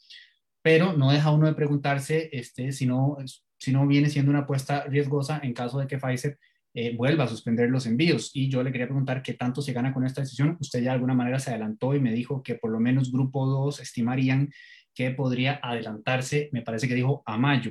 [0.66, 3.18] pero no deja uno de preguntarse este, si, no,
[3.56, 6.40] si no viene siendo una apuesta riesgosa en caso de que Pfizer
[6.74, 8.32] eh, vuelva a suspender los envíos.
[8.34, 10.56] Y yo le quería preguntar qué tanto se gana con esta decisión.
[10.58, 13.46] Usted ya de alguna manera se adelantó y me dijo que por lo menos Grupo
[13.46, 14.50] 2 estimarían
[14.92, 17.70] que podría adelantarse, me parece que dijo a mayo.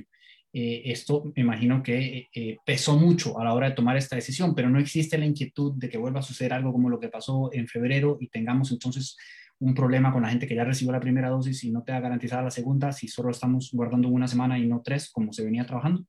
[0.54, 4.56] Eh, esto me imagino que eh, pesó mucho a la hora de tomar esta decisión,
[4.56, 7.50] pero no existe la inquietud de que vuelva a suceder algo como lo que pasó
[7.52, 9.18] en febrero y tengamos entonces
[9.60, 12.00] un problema con la gente que ya recibió la primera dosis y no te ha
[12.00, 15.66] garantizada la segunda, si solo estamos guardando una semana y no tres, como se venía
[15.66, 16.06] trabajando.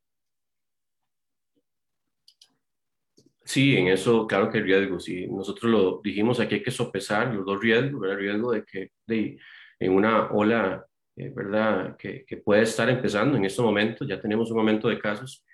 [3.45, 4.99] Sí, en eso, claro que hay riesgo.
[4.99, 8.91] Sí, nosotros lo dijimos aquí, hay que sopesar los dos riesgos, el riesgo de que
[9.07, 9.39] de,
[9.79, 10.85] en una ola
[11.17, 11.97] eh, ¿verdad?
[11.97, 14.07] Que, que, puede estar empezando en estos momentos.
[14.07, 15.45] Ya tenemos un momento de casos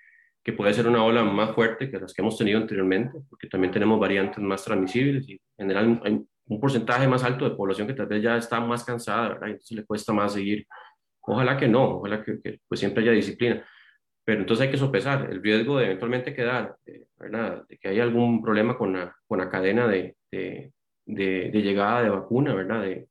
[0.43, 3.71] que puede ser una ola más fuerte que las que hemos tenido anteriormente, porque también
[3.71, 7.93] tenemos variantes más transmisibles y en general hay un porcentaje más alto de población que
[7.93, 9.49] tal vez ya está más cansada, ¿verdad?
[9.49, 10.67] Entonces le cuesta más seguir.
[11.21, 13.65] Ojalá que no, ojalá que, pues siempre haya disciplina.
[14.25, 17.63] Pero entonces hay que sopesar el riesgo de eventualmente quedar, eh, ¿verdad?
[17.67, 20.73] De que haya algún problema con la, con la cadena de, de,
[21.05, 22.83] de, de llegada de vacuna, ¿verdad?
[22.83, 23.07] De,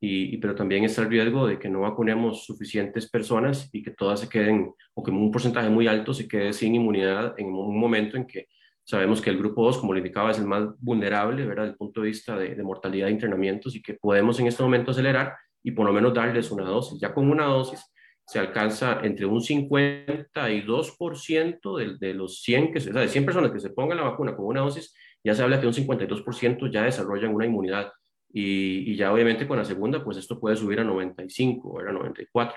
[0.00, 4.20] y, pero también está el riesgo de que no vacunemos suficientes personas y que todas
[4.20, 8.16] se queden, o que un porcentaje muy alto se quede sin inmunidad en un momento
[8.16, 8.46] en que
[8.88, 11.78] sabemos que el grupo 2, como le indicaba, es el más vulnerable, ¿verdad?, desde el
[11.78, 15.34] punto de vista de, de mortalidad de internamientos y que podemos en este momento acelerar
[15.62, 16.98] y por lo menos darles una dosis.
[16.98, 17.84] Ya con una dosis
[18.24, 23.50] se alcanza entre un 52% de, de los 100, que, o sea, de 100 personas
[23.50, 26.84] que se pongan la vacuna con una dosis, ya se habla que un 52% ya
[26.84, 27.92] desarrollan una inmunidad
[28.30, 32.56] y, ya obviamente con la segunda, pues esto puede subir a 95, a 94.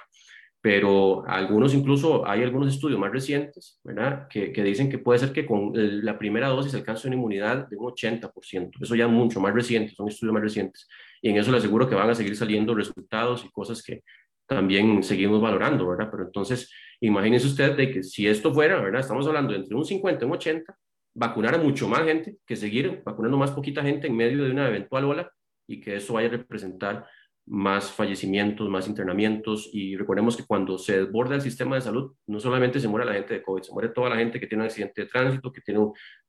[0.61, 4.27] Pero algunos, incluso hay algunos estudios más recientes, ¿verdad?
[4.29, 7.77] Que, que dicen que puede ser que con la primera dosis alcance una inmunidad de
[7.77, 8.71] un 80%.
[8.79, 10.87] Eso ya mucho más reciente, son estudios más recientes.
[11.21, 14.03] Y en eso le aseguro que van a seguir saliendo resultados y cosas que
[14.45, 16.09] también seguimos valorando, ¿verdad?
[16.11, 16.69] Pero entonces,
[16.99, 19.01] imagínense usted de que si esto fuera, ¿verdad?
[19.01, 20.77] Estamos hablando entre un 50 y un 80,
[21.13, 24.67] vacunar a mucho más gente que seguir vacunando más poquita gente en medio de una
[24.67, 25.31] eventual ola
[25.67, 27.07] y que eso vaya a representar
[27.47, 32.39] más fallecimientos, más internamientos y recordemos que cuando se desborda el sistema de salud, no
[32.39, 34.67] solamente se muere la gente de COVID, se muere toda la gente que tiene un
[34.67, 35.79] accidente de tránsito, que tiene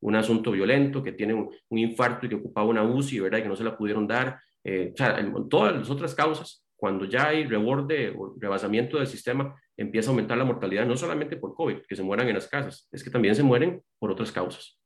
[0.00, 3.38] un, asunto violento, que tiene un, infarto y que ocupaba una UCI, ¿verdad?
[3.38, 7.04] Y que no se la pudieron dar, eh, o sea, todas las otras causas, cuando
[7.04, 11.54] ya hay reborde o rebasamiento del sistema, empieza a aumentar la mortalidad, no solamente por
[11.54, 14.78] COVID, que se mueran en las casas, es que también se mueren por otras causas.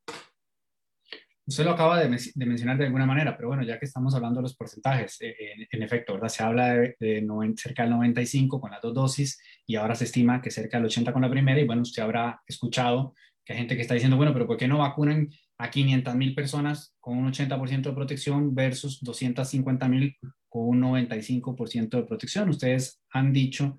[1.48, 4.42] Usted lo acaba de, mencionar de alguna manera, pero bueno, ya que estamos hablando de
[4.42, 5.34] los porcentajes, eh,
[5.70, 6.28] en, efecto, ¿verdad?
[6.28, 10.50] Se habla de, cerca del 95 con las dos dosis y ahora se estima que
[10.50, 13.82] cerca del 80 con la primera y bueno, usted habrá escuchado que hay gente que
[13.82, 17.82] está diciendo, bueno, pero ¿por qué no vacunan a 500 mil personas con un 80%
[17.82, 20.16] de protección versus 250 mil
[20.48, 22.48] con un 95% de protección?
[22.48, 23.78] Ustedes han dicho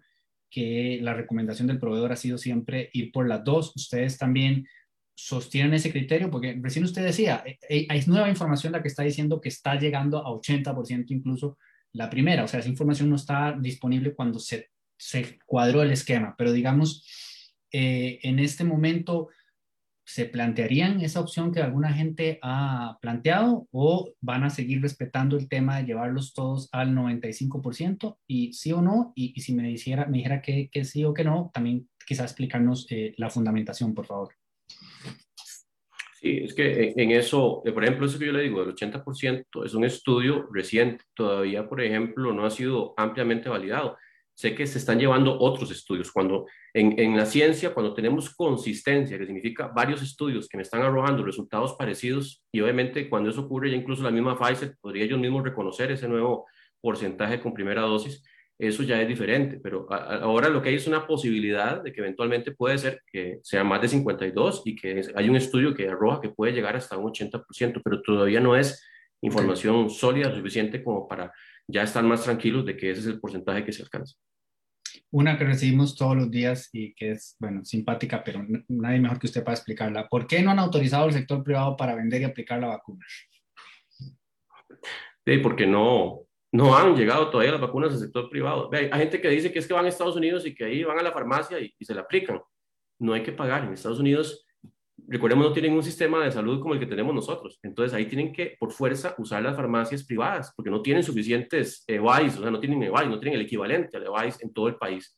[0.50, 3.76] que la recomendación del proveedor ha sido siempre ir por las dos.
[3.76, 4.66] Ustedes también
[5.18, 6.30] sostienen ese criterio?
[6.30, 9.76] Porque recién usted decía, eh, eh, hay nueva información la que está diciendo que está
[9.76, 11.58] llegando a 80% incluso
[11.94, 16.36] la primera, o sea, esa información no está disponible cuando se, se cuadró el esquema,
[16.38, 17.04] pero digamos,
[17.72, 19.30] eh, en este momento,
[20.06, 25.50] ¿se plantearían esa opción que alguna gente ha planteado o van a seguir respetando el
[25.50, 29.14] tema de llevarlos todos al 95% y sí o no?
[29.16, 32.86] Y, si me dijera, me dijera que, que, sí o que no, también quizás explicarnos
[33.18, 34.37] la fundamentación, por favor.
[36.20, 39.64] Sí, es que en, eso, eh, por ejemplo, eso que yo le digo, del 80%
[39.64, 43.98] es un estudio reciente, todavía, por ejemplo, no ha sido ampliamente validado.
[44.34, 46.12] Sé que se están llevando otros estudios.
[46.12, 50.82] Cuando en, en la ciencia, cuando tenemos consistencia, que significa varios estudios que me están
[50.82, 55.20] arrojando resultados parecidos, y obviamente cuando eso ocurre, ya incluso la misma Pfizer podría ellos
[55.20, 56.48] mismos reconocer ese nuevo
[56.82, 58.24] porcentaje con primera dosis,
[58.60, 62.52] eso ya es diferente, pero ahora lo que hay es una posibilidad de que eventualmente
[62.52, 66.30] puede ser que sea más de 52 y que hay un estudio que arroja que
[66.30, 68.84] puede llegar hasta un 80%, pero todavía no es
[69.22, 71.32] información sólida suficiente como para
[71.68, 74.16] ya estar más tranquilos de que ese es el porcentaje que se alcanza.
[75.12, 79.28] Una que recibimos todos los días y que es, bueno, simpática, pero nadie mejor que
[79.28, 80.08] usted para explicarla.
[80.08, 83.06] ¿Por qué no han autorizado el sector privado para vender y aplicar la vacuna?
[85.26, 86.27] Sí, porque no,
[86.58, 88.70] no han llegado todavía las vacunas al sector privado.
[88.74, 90.98] Hay, gente que dice que es que van a Estados Unidos y que ahí van
[90.98, 92.42] a la farmacia y, se la aplican.
[93.00, 93.64] No hay que pagar.
[93.64, 94.44] En Estados Unidos,
[95.08, 97.60] recordemos, no tienen un sistema de salud como el que tenemos nosotros.
[97.62, 102.40] Entonces ahí tienen que, por fuerza, usar las farmacias privadas porque no tienen suficientes EVAIS,
[102.40, 105.16] o sea, no tienen EVAIS, no tienen el equivalente al EVAIS en todo el país.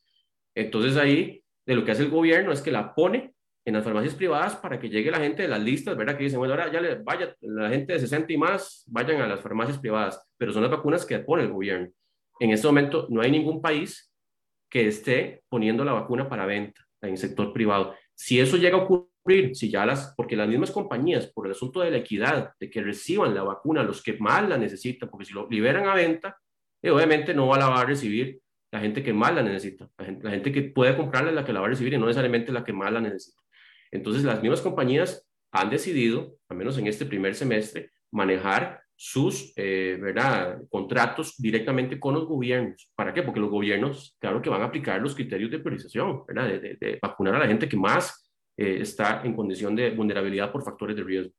[0.54, 3.34] Entonces ahí, de lo que hace el gobierno es que la pone
[3.70, 6.18] en las farmacias privadas para que llegue la gente de las listas, ¿verdad?
[6.18, 9.28] Que dicen, bueno, ahora ya le vaya, la gente de 60 y más, vayan a
[9.28, 11.88] las farmacias privadas, pero son las vacunas que pone el gobierno.
[12.40, 14.12] En este momento no hay ningún país
[14.70, 17.96] que esté poniendo la vacuna para venta en el sector privado.
[18.16, 21.82] Si eso llega a ocurrir, si ya las, porque las mismas compañías, por el asunto
[21.82, 25.34] de la equidad, de que reciban la vacuna los que más la necesitan, porque si
[25.34, 26.38] lo liberan a venta,
[26.82, 28.40] eh, obviamente no la va a recibir
[28.72, 29.90] la gente que más la necesita.
[29.98, 31.98] La gente, la gente que puede comprarla es la que la va a recibir y
[31.98, 33.42] no necesariamente la que más la necesita.
[33.92, 39.98] Entonces, las mismas compañías han decidido, al menos en este primer semestre, manejar sus eh,
[40.00, 40.60] ¿verdad?
[40.70, 42.92] contratos directamente con los gobiernos.
[42.96, 43.24] ¿Para qué?
[43.24, 46.48] Porque los gobiernos, claro que van a aplicar los criterios de priorización, ¿verdad?
[46.60, 50.98] De, vacunar a la gente que más eh, está en condición de vulnerabilidad por factores
[50.98, 51.32] de riesgo.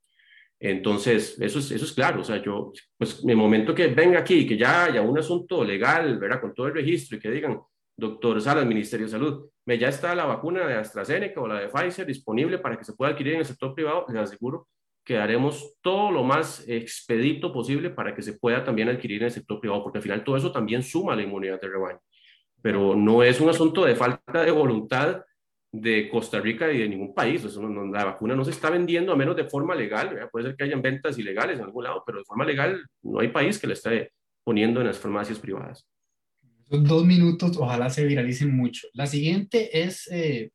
[0.59, 2.23] Entonces, eso es, eso es claro.
[2.23, 5.63] O sea, yo, pues, en el momento que venga aquí, que ya haya un asunto
[5.63, 6.41] legal, ¿verdad?
[6.41, 7.61] Con todo el registro y que digan,
[7.95, 11.69] doctor Sala, el Ministerio de Salud, ya está la vacuna de AstraZeneca o la de
[11.69, 14.69] Pfizer disponible para que se pueda adquirir en el sector privado, les aseguro
[15.05, 19.31] que haremos todo lo más expedito posible para que se pueda también adquirir en el
[19.31, 21.99] sector privado, porque al final todo eso también suma la inmunidad de rebaño.
[22.63, 25.25] Pero no es un asunto de falta de voluntad
[25.73, 27.45] de Costa Rica y de ningún país.
[27.45, 30.29] la vacuna no se está vendiendo a menos de forma legal.
[30.31, 33.29] Puede ser que hayan ventas ilegales en algún lado, pero de forma legal no hay
[33.29, 34.13] país que le esté
[34.45, 35.89] poniendo en las farmacias privadas.
[36.71, 38.87] Dos minutos, ojalá se viralicen mucho.
[38.93, 40.53] La siguiente es eh,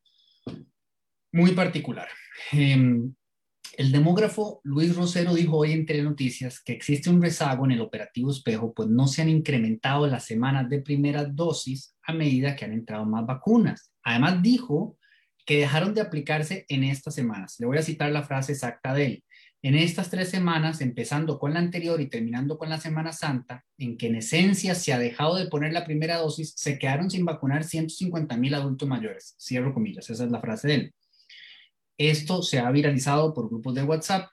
[1.30, 2.08] muy particular.
[2.52, 3.14] Em,
[3.76, 8.30] el demógrafo Luis Rosero dijo hoy en Telenoticias que existe un rezago en el operativo
[8.30, 12.72] espejo, pues no se han incrementado las semanas de primera dosis a medida que han
[12.72, 13.92] entrado más vacunas.
[14.02, 14.96] Además dijo
[15.44, 17.56] que dejaron de aplicarse en estas semanas.
[17.58, 19.24] Le voy a citar la frase exacta de él.
[19.66, 23.98] En estas tres semanas, empezando con la anterior y terminando con la Semana Santa, en
[23.98, 27.64] que en esencia se ha dejado de poner la primera dosis, se quedaron sin vacunar
[27.64, 29.34] 150 mil adultos mayores.
[29.40, 30.94] Cierro comillas, esa es la frase de él.
[31.98, 34.28] Esto se ha viralizado por grupos de WhatsApp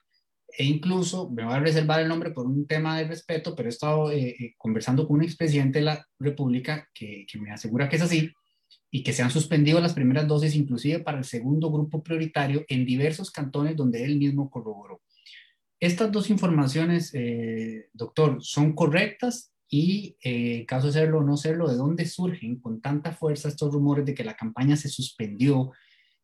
[0.56, 3.70] e incluso, me voy a reservar el nombre por un tema de respeto, pero he
[3.70, 7.96] estado eh, eh, conversando con un expresidente de la República que, que me asegura que
[7.96, 8.30] es así
[8.88, 12.86] y que se han suspendido las primeras dosis inclusive para el segundo grupo prioritario en
[12.86, 15.00] diversos cantones donde él mismo corroboró.
[15.84, 21.76] Estas dos informaciones, eh, doctor, son correctas y, eh, caso serlo o no serlo, ¿de
[21.76, 25.72] dónde surgen con tanta fuerza estos rumores de que la campaña se suspendió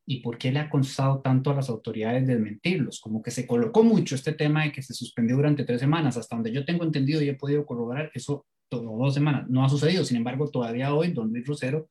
[0.07, 3.01] y por qué le ha costado tanto a las autoridades desmentirlos?
[3.01, 6.37] Como que se colocó mucho este tema de que se suspendió durante tres semanas, hasta
[6.37, 10.07] donde yo tengo entendido y he podido corroborar, eso dos semanas no ha sucedido.
[10.07, 11.91] Sin embargo, todavía hoy, don Luis Rosero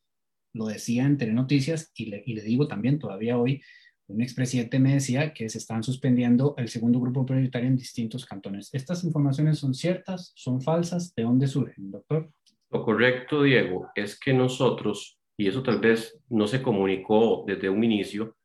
[0.53, 3.61] lo decía en Telenoticias y le, y le digo también todavía hoy,
[4.09, 8.69] un expresidente me decía que se están suspendiendo el segundo grupo prioritario en distintos cantones.
[8.73, 10.31] ¿Estas informaciones son ciertas?
[10.35, 11.13] ¿Son falsas?
[11.15, 12.31] ¿De dónde surgen, doctor?
[12.71, 17.83] Lo correcto, Diego, es que nosotros, y eso tal vez no se comunicó desde un
[17.83, 18.35] inicio,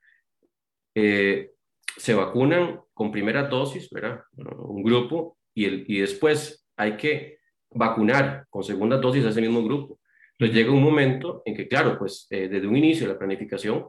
[0.95, 1.53] eh,
[1.97, 4.21] se vacunan con primera dosis, ¿verdad?
[4.37, 7.39] Un grupo, y, el, y después hay que
[7.71, 9.99] vacunar con segunda dosis a ese mismo grupo.
[10.33, 13.87] Entonces llega un momento en que, claro, pues eh, desde un inicio la planificación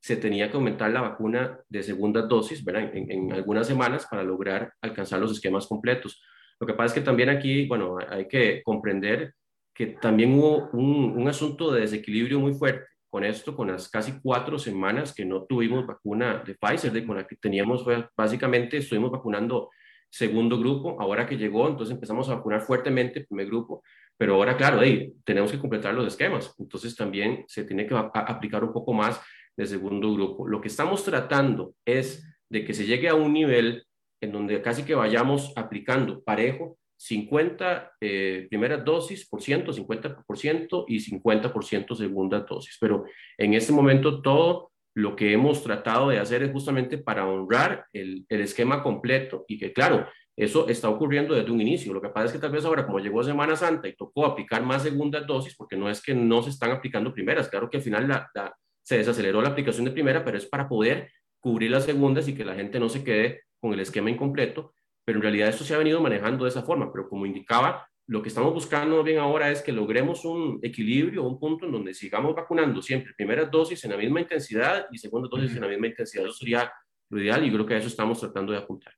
[0.00, 2.90] se tenía que aumentar la vacuna de segunda dosis ¿verdad?
[2.94, 6.22] En, algunas semanas para lograr alcanzar los esquemas completos.
[6.58, 9.34] Lo que pasa es que también aquí, bueno, hay que comprender
[9.74, 14.20] que también hubo un, un asunto de desequilibrio muy fuerte con esto, con las casi
[14.20, 17.84] cuatro semanas que no tuvimos vacuna de Pfizer, de con la que teníamos,
[18.16, 19.70] básicamente estuvimos vacunando
[20.08, 23.82] segundo grupo, ahora que llegó, entonces empezamos a vacunar fuertemente primer grupo,
[24.16, 28.62] pero ahora, claro, hey, tenemos que completar los esquemas, entonces también se tiene que aplicar
[28.62, 29.20] un poco más
[29.60, 30.48] de segundo grupo.
[30.48, 33.84] Lo que estamos tratando es de que se llegue a un nivel
[34.22, 40.38] en donde casi que vayamos aplicando parejo 50 eh, primeras dosis por ciento, 50 por
[40.38, 42.78] ciento y 50 por ciento segunda dosis.
[42.80, 43.04] Pero
[43.36, 48.24] en este momento todo lo que hemos tratado de hacer es justamente para honrar el,
[48.28, 51.92] el esquema completo y que claro, eso está ocurriendo desde un inicio.
[51.92, 54.62] Lo que pasa es que tal vez ahora, como llegó Semana Santa y tocó aplicar
[54.62, 57.82] más segundas dosis, porque no es que no se están aplicando primeras, claro que al
[57.82, 58.54] final la,
[58.90, 62.44] se desaceleró la aplicación de primera, pero es para poder cubrir las segundas y que
[62.44, 64.74] la gente no se quede con el esquema incompleto,
[65.04, 68.20] pero en realidad esto se ha venido manejando de esa forma, pero como indicaba, lo
[68.20, 72.34] que estamos buscando bien ahora es que logremos un equilibrio, un punto en donde sigamos
[72.34, 76.24] vacunando siempre primeras dosis en la misma intensidad y segundas dosis en la misma intensidad.
[76.24, 76.72] Eso sería
[77.10, 78.92] lo ideal y creo que a eso estamos tratando de apuntar.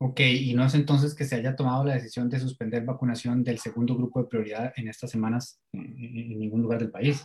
[0.00, 3.60] Ok, y no es entonces que se haya tomado la decisión de suspender vacunación del
[3.60, 7.24] segundo grupo de prioridad en estas semanas en ningún lugar del país.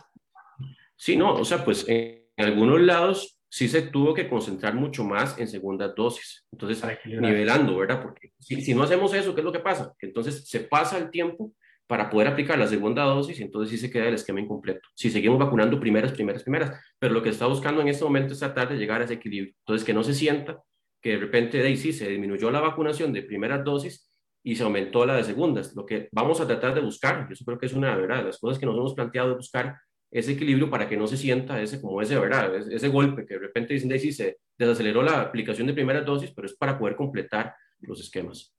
[0.96, 5.38] Sí, no, o sea, pues en algunos lados sí se tuvo que concentrar mucho más
[5.38, 6.44] en segunda dosis.
[6.50, 8.02] Entonces, nivelando, ¿verdad?
[8.02, 9.92] Porque si, no hacemos eso, ¿qué es lo que pasa?
[10.00, 11.52] entonces se pasa el tiempo
[11.86, 14.88] para poder aplicar la segunda dosis y entonces sí se queda el esquema incompleto.
[14.94, 18.40] Si seguimos vacunando primeras, primeras, primeras, pero lo que está buscando en este momento es
[18.40, 19.54] tratar de llegar a ese equilibrio.
[19.60, 20.60] Entonces, que no se sienta
[21.00, 24.10] que de repente de ahí sí se disminuyó la vacunación de primeras dosis
[24.42, 25.76] y se aumentó la de segundas.
[25.76, 28.58] Lo que vamos a tratar de buscar, yo creo que es una verdad, las cosas
[28.58, 29.76] que nos hemos planteado de buscar
[30.14, 32.54] ese equilibrio para que no se sienta ese como ese, ¿verdad?
[32.56, 36.46] Ese, golpe que de repente dicen, si se desaceleró la aplicación de primeras dosis, pero
[36.46, 38.54] es para poder completar los esquemas.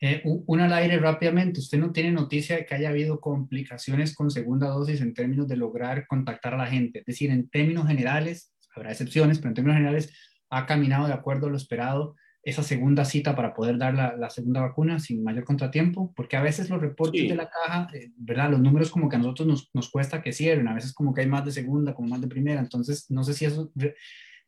[0.00, 4.30] Eh, un al aire rápidamente, ¿usted no tiene noticia de que haya habido complicaciones con
[4.30, 7.00] segunda dosis en términos de lograr contactar a la gente?
[7.00, 10.14] Es decir, en términos generales, habrá excepciones, pero en términos generales
[10.48, 12.16] ha caminado de acuerdo a lo esperado
[12.48, 16.70] esa segunda cita para poder dar la, segunda vacuna sin mayor contratiempo, porque a veces
[16.70, 18.50] los reportes de la caja, eh, ¿verdad?
[18.50, 21.20] Los números como que a nosotros nos, nos, cuesta que cierren, a veces como que
[21.20, 23.70] hay más de segunda, como más de primera, entonces no sé si eso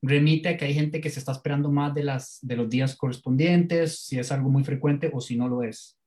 [0.03, 2.97] remite a que hay gente que se está esperando más de, las, de los días
[2.97, 5.99] correspondientes, si es algo muy frecuente o si no lo es.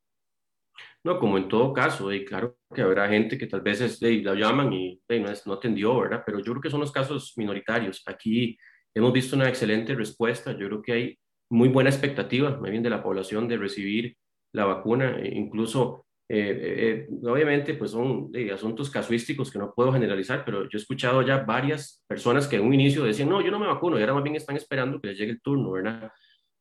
[1.03, 4.33] No, como en todo caso, y claro que habrá gente que tal vez es, la
[4.33, 6.23] llaman y no, es, no atendió, ¿verdad?
[6.25, 8.01] Pero yo creo que son los casos minoritarios.
[8.07, 8.57] Aquí
[8.95, 10.53] hemos visto una excelente respuesta.
[10.53, 11.19] Yo creo que hay
[11.53, 14.17] muy buena expectativa, más bien de la población, de recibir
[14.53, 15.19] la vacuna.
[15.19, 20.77] E incluso, eh, eh, obviamente, pues son asuntos casuísticos que no puedo generalizar, pero yo
[20.77, 23.97] he escuchado ya varias personas que en un inicio decían, no, yo no me vacuno,
[23.97, 26.11] y ahora más bien están esperando que les llegue el turno, ¿verdad?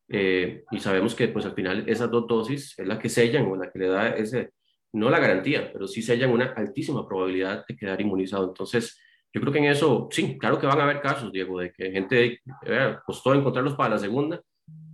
[0.08, 3.56] Eh, y sabemos que pues al final esas dos dosis es la que sellan o
[3.56, 4.50] la que le da ese,
[4.92, 8.46] no la garantía, pero sí sellan una altísima probabilidad de quedar inmunizado.
[8.46, 9.00] Entonces,
[9.32, 11.90] yo creo que en eso, sí, claro que van a haber casos, Diego, de que
[11.90, 14.42] gente eh, costó encontrarlos para la segunda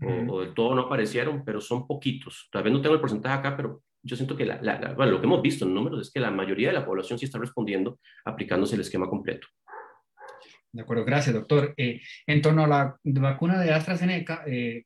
[0.00, 2.48] o, del todo no aparecieron, pero son poquitos.
[2.52, 5.26] Tal vez no tengo el porcentaje acá, pero yo siento que la, bueno, lo que
[5.26, 8.74] hemos visto en números es que la mayoría de la población sí está respondiendo aplicándose
[8.74, 9.48] el esquema completo.
[10.72, 11.74] De acuerdo, gracias, doctor.
[11.76, 14.84] Eh, en torno a la vacuna de AstraZeneca, eh,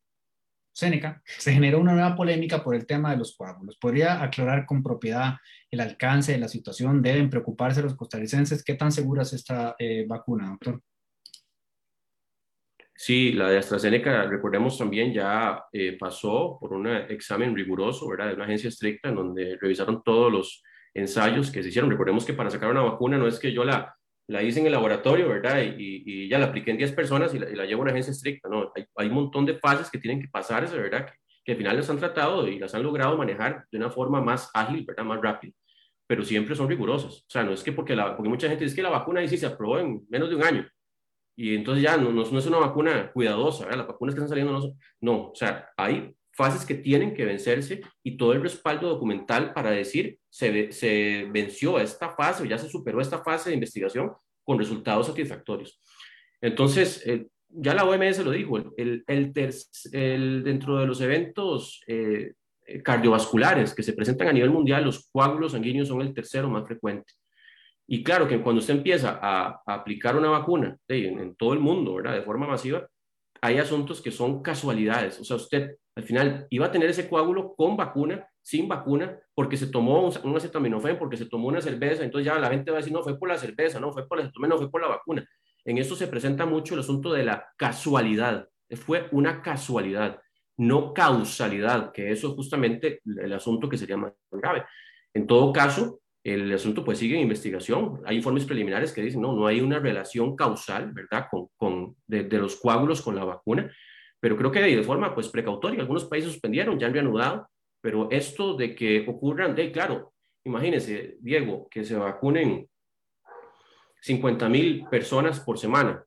[0.74, 3.76] Seneca, se generó una nueva polémica por el tema de los coágulos.
[3.76, 5.36] ¿Podría aclarar con propiedad
[5.70, 7.02] el alcance de la situación?
[7.02, 8.64] ¿Deben preocuparse los costarricenses?
[8.64, 10.80] ¿Qué tan segura es esta eh, vacuna, doctor?
[13.04, 18.28] Sí, la de AstraZeneca, recordemos también, ya eh, pasó por un examen riguroso, ¿verdad?
[18.28, 20.62] De una agencia estricta en donde revisaron todos los
[20.94, 21.90] ensayos que se hicieron.
[21.90, 23.96] Recordemos que para sacar una vacuna no es que yo la
[24.28, 25.60] la hice en el laboratorio, ¿verdad?
[25.76, 28.72] Y, ya la apliqué en 10 personas y la, llevo a una agencia estricta, ¿no?
[28.96, 31.08] Hay, un montón de fases que tienen que pasarse, ¿verdad?
[31.44, 34.48] Que, al final las han tratado y las han logrado manejar de una forma más
[34.54, 35.02] ágil, ¿verdad?
[35.02, 35.52] Más rápida,
[36.06, 37.18] pero siempre son rigurosas.
[37.18, 39.36] O sea, no es que porque, porque mucha gente dice que la vacuna ahí sí
[39.36, 40.68] se aprobó en menos de un año
[41.36, 43.78] y entonces ya no, no, es una vacuna cuidadosa, ¿verdad?
[43.78, 47.24] Las vacunas que están saliendo no son, no, o sea, hay fases que tienen que
[47.24, 52.58] vencerse y todo el respaldo documental para decir se, se venció esta fase o ya
[52.58, 54.12] se superó esta fase de investigación
[54.44, 55.80] con resultados satisfactorios.
[56.40, 59.32] Entonces, eh, ya la OMS lo dijo, el, el,
[60.42, 62.32] dentro de los eventos eh,
[62.82, 67.12] cardiovasculares que se presentan a nivel mundial, los coágulos sanguíneos son el tercero más frecuente.
[67.92, 72.14] Y claro que cuando usted empieza a, aplicar una vacuna en, todo el mundo, ¿verdad?
[72.14, 72.88] De forma masiva,
[73.42, 75.20] hay asuntos que son casualidades.
[75.20, 79.58] O sea, usted al final iba a tener ese coágulo con vacuna, sin vacuna, porque
[79.58, 82.80] se tomó un, acetaminofén, porque se tomó una cerveza, entonces ya la gente va a
[82.80, 84.88] decir, no, fue por la cerveza, no, fue por el acetaminofén, no, fue por la
[84.88, 85.28] vacuna.
[85.62, 88.48] En eso se presenta mucho el asunto de la casualidad.
[88.70, 90.18] Fue una casualidad,
[90.56, 94.64] no causalidad, que eso es justamente el asunto que sería más grave.
[95.12, 98.00] En todo caso, el asunto pues sigue en investigación.
[98.04, 102.24] Hay informes preliminares que dicen, no, no hay una relación causal, ¿verdad?, con, con de,
[102.38, 103.72] los coágulos con la vacuna,
[104.20, 107.48] pero creo que de forma pues precautoria, algunos países suspendieron, ya han reanudado,
[107.80, 110.12] pero esto de que ocurran, de claro,
[110.44, 112.68] imagínense, Diego, que se vacunen
[114.00, 116.04] 50 mil personas por semana.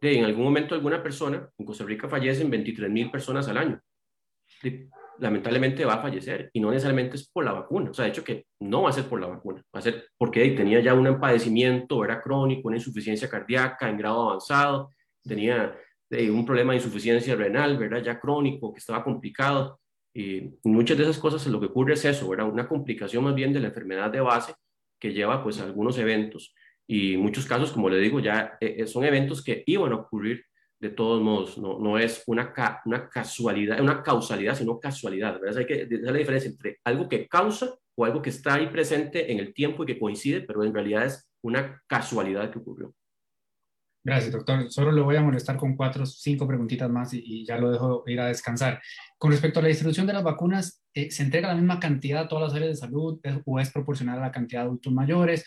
[0.00, 3.82] De, en algún momento alguna persona, en Costa Rica fallecen 23 mil personas al año
[5.18, 7.90] lamentablemente va a fallecer y no necesariamente es por la vacuna.
[7.90, 10.08] O sea, de hecho que no va a ser por la vacuna, va a ser
[10.16, 14.90] porque tenía ya un padecimiento, era crónico, una insuficiencia cardíaca en grado avanzado,
[15.22, 15.74] tenía
[16.10, 18.02] un problema de insuficiencia renal, ¿verdad?
[18.02, 19.80] Ya crónico, que estaba complicado.
[20.14, 22.48] Y muchas de esas cosas lo que ocurre es eso, ¿verdad?
[22.48, 24.54] Una complicación más bien de la enfermedad de base
[25.00, 26.54] que lleva pues a algunos eventos.
[26.86, 30.44] Y muchos casos, como le digo, ya eh, eh, son eventos que iban a ocurrir
[30.84, 32.52] de todos modos, no, no es una,
[32.84, 35.40] una casualidad, una causalidad, sino casualidad.
[35.40, 35.60] ¿verdad?
[35.60, 39.32] Hay que hacer la diferencia entre algo que causa o algo que está ahí presente
[39.32, 42.94] en el tiempo y que coincide, pero en realidad es una casualidad que ocurrió.
[44.04, 44.70] Gracias, doctor.
[44.70, 48.20] Solo le voy a molestar con cuatro cinco preguntitas más y, ya lo dejo ir
[48.20, 48.82] a descansar.
[49.16, 52.28] Con respecto a la distribución de las vacunas, eh, ¿se entrega la misma cantidad a
[52.28, 55.46] todas las áreas de salud o es proporcional a la cantidad de adultos mayores?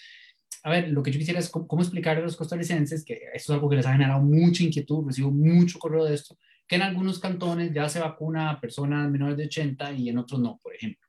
[0.63, 3.55] A ver, lo que yo quisiera es cómo, explicar a los costarricenses, que esto es
[3.55, 6.37] algo que les ha generado mucha inquietud, recibo mucho correo de esto,
[6.67, 10.39] que en algunos cantones ya se vacuna a personas menores de 80 y en otros
[10.39, 11.07] no, por ejemplo.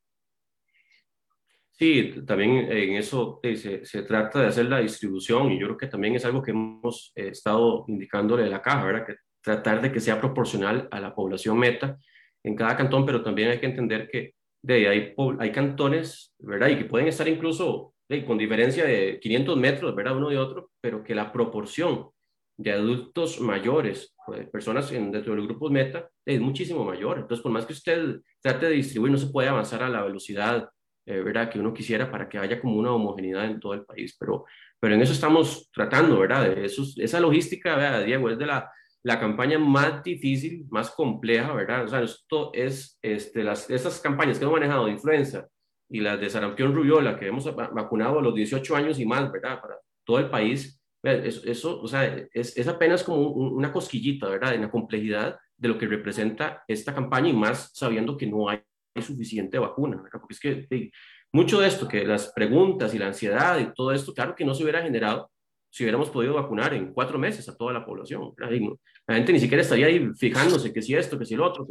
[1.71, 5.79] Sí, también en eso eh, se, se, trata de hacer la distribución y yo creo
[5.79, 9.07] que también es algo que hemos eh, estado indicándole a la caja, ¿verdad?
[9.07, 11.97] Que tratar de que sea proporcional a la población meta
[12.43, 16.69] en cada cantón, pero también hay que entender que de hay, hay cantones, ¿verdad?
[16.69, 17.95] Y que pueden estar incluso
[18.27, 20.17] con diferencia de 500 metros, ¿verdad?
[20.17, 22.09] Uno de otro, pero que la proporción
[22.57, 27.19] de adultos mayores, pues, personas en, dentro de los grupos meta, es muchísimo mayor.
[27.19, 30.69] Entonces, por más que usted trate de distribuir, no se puede avanzar a la velocidad,
[31.07, 31.51] eh, ¿verdad?
[31.51, 34.17] Que uno quisiera para que haya como una homogeneidad en todo el país.
[34.19, 34.45] Pero,
[34.81, 36.59] pero en eso estamos tratando, ¿verdad?
[36.59, 38.29] Eso, esa logística, ¿verdad, Diego?
[38.31, 38.71] Es de la,
[39.03, 41.85] la campaña más difícil, más compleja, ¿verdad?
[41.85, 45.47] O sea, esto es, este, las, estas campañas que hemos manejado de influenza,
[45.89, 49.61] y las de sarampión rubiola, que hemos vacunado a los 18 años y más, ¿verdad?
[49.61, 50.81] Para todo el país.
[51.03, 54.55] Eso, eso o sea, es, es, apenas como una cosquillita, ¿verdad?
[54.55, 58.63] En la complejidad de lo que representa esta campaña y más sabiendo que no hay
[59.01, 60.91] suficiente vacuna, porque es que
[61.33, 64.55] mucho de esto, que las preguntas y la ansiedad y todo esto, claro que no
[64.55, 65.31] se hubiera generado
[65.71, 68.33] si hubiéramos podido vacunar en cuatro meses a toda la población.
[68.39, 71.67] La gente ni siquiera estaría ahí fijándose que si esto, que si lo otro,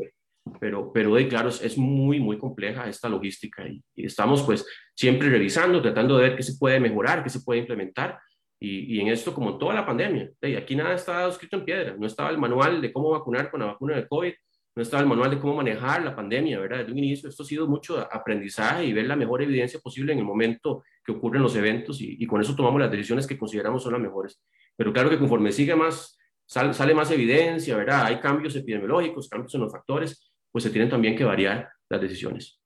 [0.59, 0.91] pero
[1.29, 6.17] claro, es, es, muy, muy compleja esta logística y, y, estamos pues siempre revisando, tratando
[6.17, 8.19] de ver qué se puede mejorar, qué se puede implementar.
[8.59, 12.07] Y, y en esto, como toda la pandemia, aquí nada estaba escrito en piedra, no
[12.07, 14.33] estaba el manual de cómo vacunar con la vacuna de COVID,
[14.75, 16.79] no estaba el manual de cómo manejar la pandemia, ¿verdad?
[16.79, 20.19] Desde un inicio, esto ha sido mucho aprendizaje y ver la mejor evidencia posible en
[20.19, 23.81] el momento que ocurren los eventos y, y con eso tomamos las decisiones que consideramos
[23.81, 24.39] son las mejores.
[24.75, 26.17] Pero claro que conforme sigue más,
[26.47, 28.05] sale, sale más evidencia, ¿verdad?
[28.05, 32.59] Hay cambios epidemiológicos, cambios en los factores, pues se tienen también que variar las decisiones.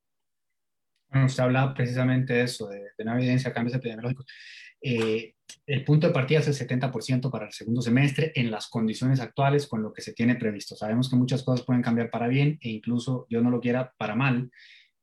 [1.10, 4.26] Bueno, usted habla precisamente de eso, de, de una evidencia, cambios epidemiológicos.
[4.82, 5.36] Eh,
[5.68, 9.68] el punto de partida es el 70% para el segundo semestre en las condiciones actuales
[9.68, 10.76] con lo que se tiene previsto.
[10.76, 14.16] Sabemos que muchas cosas pueden cambiar para bien e incluso, yo no lo quiera, para
[14.16, 14.50] mal.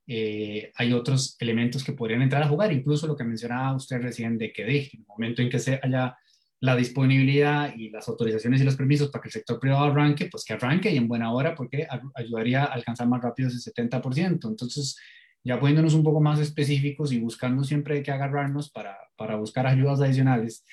[0.06, 4.38] Eh, hay otros elementos que podrían entrar a jugar, incluso lo que mencionaba usted recién
[4.38, 6.16] de que en el momento en que se haya
[6.60, 10.44] la disponibilidad y las autorizaciones y los permisos para que el sector privado arranque, pues
[10.44, 14.48] que arranque y en buena hora porque ayudaría a alcanzar más rápido ese 70%.
[14.48, 14.98] Entonces,
[15.44, 20.00] ya poniéndonos un poco más específicos y buscando siempre que agarrarnos para, para buscar ayudas
[20.00, 20.64] adicionales,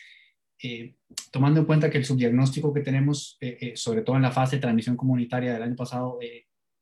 [0.64, 0.96] eh,
[1.32, 4.56] tomando en cuenta que el subdiagnóstico que tenemos, eh, eh, sobre todo en la fase
[4.56, 6.18] de transmisión comunitaria del año pasado,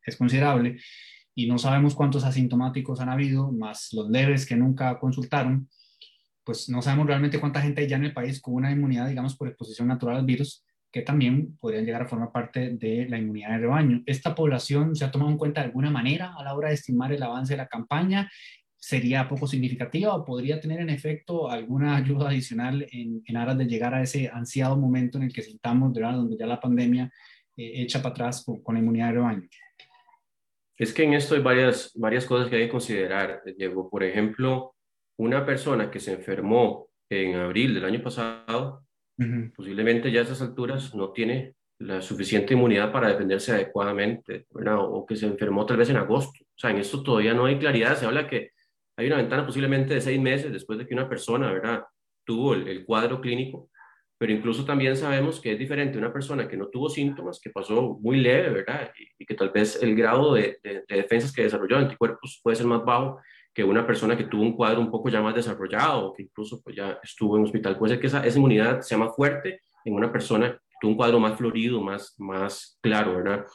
[0.05, 0.77] es considerable
[1.35, 5.69] y no sabemos cuántos asintomáticos han habido, más los leves que nunca consultaron,
[6.43, 9.35] pues no sabemos realmente cuánta gente hay ya en el país con una inmunidad, digamos,
[9.35, 10.63] por exposición natural al virus
[10.93, 14.03] que también podrían llegar a formar parte de la inmunidad de rebaño.
[14.05, 17.11] ¿Esta población se ha tomado en cuenta de alguna manera a la hora de estimar
[17.11, 18.31] el avance de la campaña?
[18.77, 23.65] ¿Sería poco significativa o podría tener en efecto alguna ayuda adicional en, en aras de
[23.65, 26.13] llegar a ese ansiado momento en el que sintamos, ¿verdad?
[26.13, 27.11] donde ya la pandemia
[27.57, 29.49] eh, echa para atrás con, con, la inmunidad de rebaño?
[30.77, 33.89] Es que en esto hay varias, varias cosas que hay que considerar, Diego.
[33.89, 34.72] Por ejemplo,
[35.17, 38.83] una persona que se enfermó en abril del año pasado
[39.55, 45.15] Posiblemente ya a esas alturas no tiene la suficiente inmunidad para defenderse adecuadamente, o que
[45.15, 46.43] se enfermó tal vez en agosto.
[46.43, 47.95] O sea, en esto todavía no hay claridad.
[47.95, 48.51] Se habla que
[48.97, 51.83] hay una ventana posiblemente de seis meses después de que una persona, ¿verdad?,
[52.25, 53.69] tuvo el, cuadro clínico,
[54.17, 57.99] pero incluso también sabemos que es diferente una persona que no tuvo síntomas, que pasó
[58.01, 61.77] muy leve, ¿verdad?, y, que tal vez el grado de, de, de defensas que desarrolló
[61.77, 63.19] anticuerpos puede ser más bajo
[63.53, 66.75] que una persona que tuvo un cuadro un poco ya más desarrollado que incluso pues,
[66.75, 67.77] ya estuvo en hospital.
[67.77, 70.97] Puede ser que esa, esa inmunidad sea más fuerte en una persona que tuvo un
[70.97, 73.45] cuadro más florido, más, más claro, ¿verdad?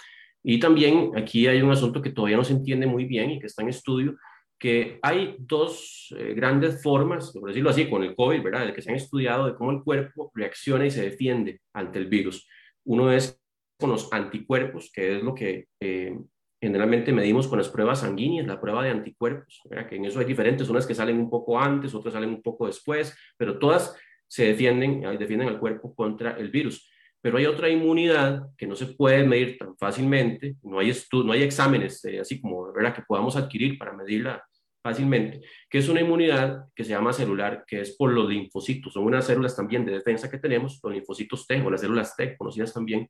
[0.42, 3.46] Y también aquí hay un asunto que todavía no se entiende muy bien y que
[3.46, 4.16] está en estudio,
[4.58, 8.66] que hay dos eh, grandes formas, por decirlo así, con el COVID, ¿verdad?
[8.66, 12.06] De que se han estudiado de cómo el cuerpo reacciona y se defiende ante el
[12.06, 12.48] virus.
[12.84, 13.40] Uno es
[13.78, 16.18] con los anticuerpos, que es lo que eh,
[16.60, 20.68] Generalmente medimos con las pruebas sanguíneas, la prueba de anticuerpos, que en eso hay diferentes,
[20.68, 23.96] unas que salen un poco antes, otras salen un poco después, pero todas
[24.26, 26.90] se defienden, defienden al cuerpo contra el virus.
[27.20, 31.42] Pero hay otra inmunidad que no se puede medir tan fácilmente, no hay, no hay
[31.42, 32.94] exámenes eh, así como ¿verdad?
[32.94, 34.44] que podamos adquirir para medirla
[34.82, 39.04] fácilmente, que es una inmunidad que se llama celular, que es por los linfocitos, son
[39.04, 42.72] unas células también de defensa que tenemos, los linfocitos T o las células T, conocidas
[42.72, 43.08] también,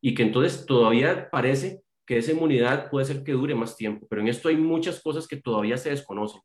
[0.00, 4.22] y que entonces todavía parece que esa inmunidad puede ser que dure más tiempo, pero
[4.22, 6.40] en esto hay muchas cosas que todavía se desconocen.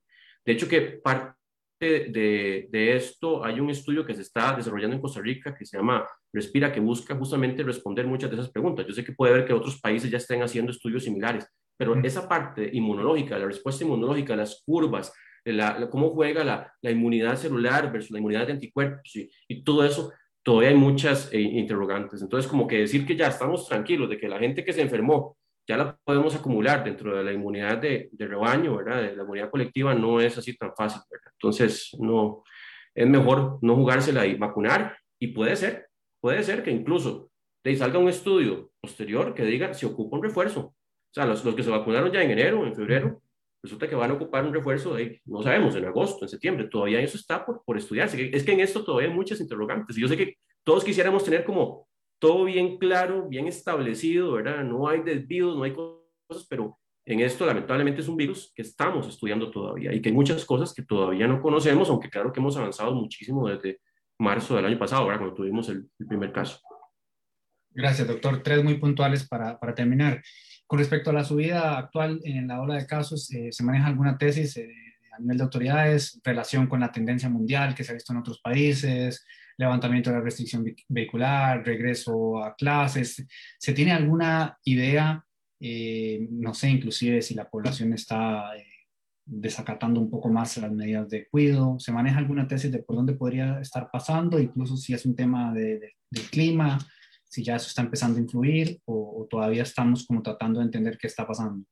[0.45, 1.38] De hecho, que parte
[1.80, 5.78] de, de, esto hay un estudio que se está desarrollando en Costa Rica que se
[5.78, 8.86] llama Respira, que busca justamente responder muchas de esas preguntas.
[8.86, 11.47] Yo sé que puede haber que otros países ya estén haciendo estudios similares,
[11.78, 15.14] pero esa parte inmunológica, la respuesta inmunológica, las curvas,
[15.45, 19.86] la, cómo juega la, la, inmunidad celular versus la inmunidad de anticuerpos y, y todo
[19.86, 20.11] eso,
[20.43, 22.22] todavía hay muchas eh, interrogantes.
[22.22, 25.38] Entonces, como que decir que ya estamos tranquilos de que la gente que se enfermó
[25.68, 29.01] ya la podemos acumular dentro de la inmunidad de, de, rebaño, ¿verdad?
[29.01, 31.32] De la inmunidad colectiva no es así tan fácil, ¿verdad?
[31.34, 32.43] Entonces, no,
[32.93, 35.88] es mejor no jugársela y vacunar y puede ser,
[36.20, 37.30] puede ser que incluso
[37.64, 40.59] de salga un estudio posterior que diga si ocupa un refuerzo.
[40.59, 43.22] O sea, los, los que se vacunaron ya en enero, en febrero,
[43.61, 46.99] resulta que van a ocupar un refuerzo de, no sabemos, en agosto, en septiembre, todavía
[46.99, 48.30] eso está por, por estudiarse.
[48.36, 49.97] Es que en esto todavía hay muchas interrogantes.
[49.97, 51.88] Y yo sé que todos quisiéramos tener como
[52.24, 54.63] todo bien claro, bien establecido, ¿verdad?
[54.63, 59.09] No hay desvíos, no hay cosas, pero en esto lamentablemente es un virus que estamos
[59.09, 62.55] estudiando todavía y que hay muchas cosas que todavía no conocemos, aunque claro que hemos
[62.55, 63.82] avanzado muchísimo desde
[64.17, 65.19] marzo del año pasado, ¿verdad?
[65.19, 66.61] Cuando tuvimos el, primer caso.
[67.71, 68.41] Gracias, doctor.
[68.41, 70.24] Tres muy puntuales para, para, terminar.
[70.65, 74.17] Con respecto a la subida actual en la ola de casos, eh, ¿se maneja alguna
[74.17, 74.74] tesis eh,
[75.16, 78.41] a nivel de autoridades, relación con la tendencia mundial que se ha visto en otros
[78.41, 79.26] países,
[79.57, 83.26] levantamiento de la restricción vehicular, regreso a clases.
[83.59, 85.24] ¿Se tiene alguna idea
[85.66, 88.66] Eh, no sé, inclusive si la población está eh,
[89.26, 91.80] desacatando un poco más las medidas de cuidado.
[91.80, 94.39] ¿Se maneja alguna tesis de por dónde podría estar pasando?
[94.39, 96.78] Incluso si es un tema de, del clima,
[97.24, 101.07] si ya eso está empezando a influir o, todavía estamos como tratando de entender qué
[101.07, 101.66] está pasando.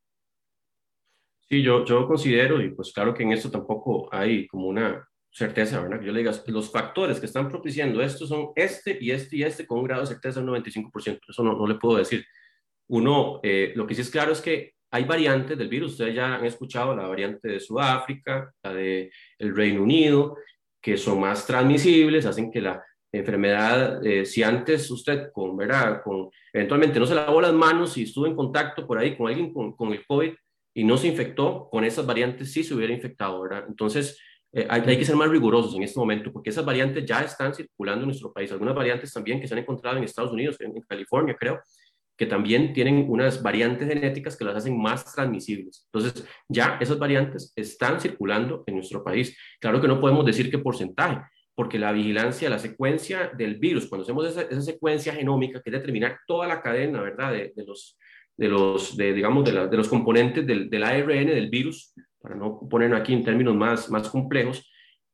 [1.52, 5.82] Sí, yo, yo considero, y pues claro que en esto tampoco hay como una certeza,
[5.82, 6.00] ¿verdad?
[6.00, 9.44] Que yo le diga, los factores que están propiciando esto son este y este y
[9.44, 11.20] este con un grado de certeza del 95%.
[11.28, 12.26] Eso no, no le puedo decir.
[12.88, 15.92] Uno, eh, lo que sí es claro es que hay variantes del virus.
[15.92, 20.38] Ustedes ya han escuchado la variante de Sudáfrica, la del el Reino Unido,
[20.82, 22.82] que son más transmisibles, hacen que la
[23.12, 26.02] enfermedad, eh, si antes usted con, ¿verdad?
[26.02, 29.52] con, eventualmente no se lavó las manos y estuvo en contacto por ahí con alguien
[29.52, 30.32] con, con el COVID,
[30.74, 33.66] y no se infectó, con esas variantes sí se hubiera infectado, ¿verdad?
[33.68, 34.18] Entonces,
[34.54, 38.02] eh, hay, que ser más rigurosos en este momento, porque esas variantes ya están circulando
[38.02, 38.52] en nuestro país.
[38.52, 41.62] Algunas variantes también que se han encontrado en Estados Unidos, en, California, creo,
[42.18, 45.88] que también tienen unas variantes genéticas que las hacen más transmisibles.
[45.92, 49.38] Entonces, ya esas variantes están circulando en nuestro país.
[49.60, 51.22] Claro que no podemos decir qué porcentaje,
[51.56, 56.20] porque la vigilancia, la secuencia del virus, cuando hacemos esa, secuencia genómica, que es determinar
[56.28, 57.98] toda la cadena, ¿verdad?, de, de los
[58.42, 62.68] de los, de, digamos, de, de los componentes del, del, ARN del virus, para no
[62.68, 64.68] poner aquí en términos más, más complejos,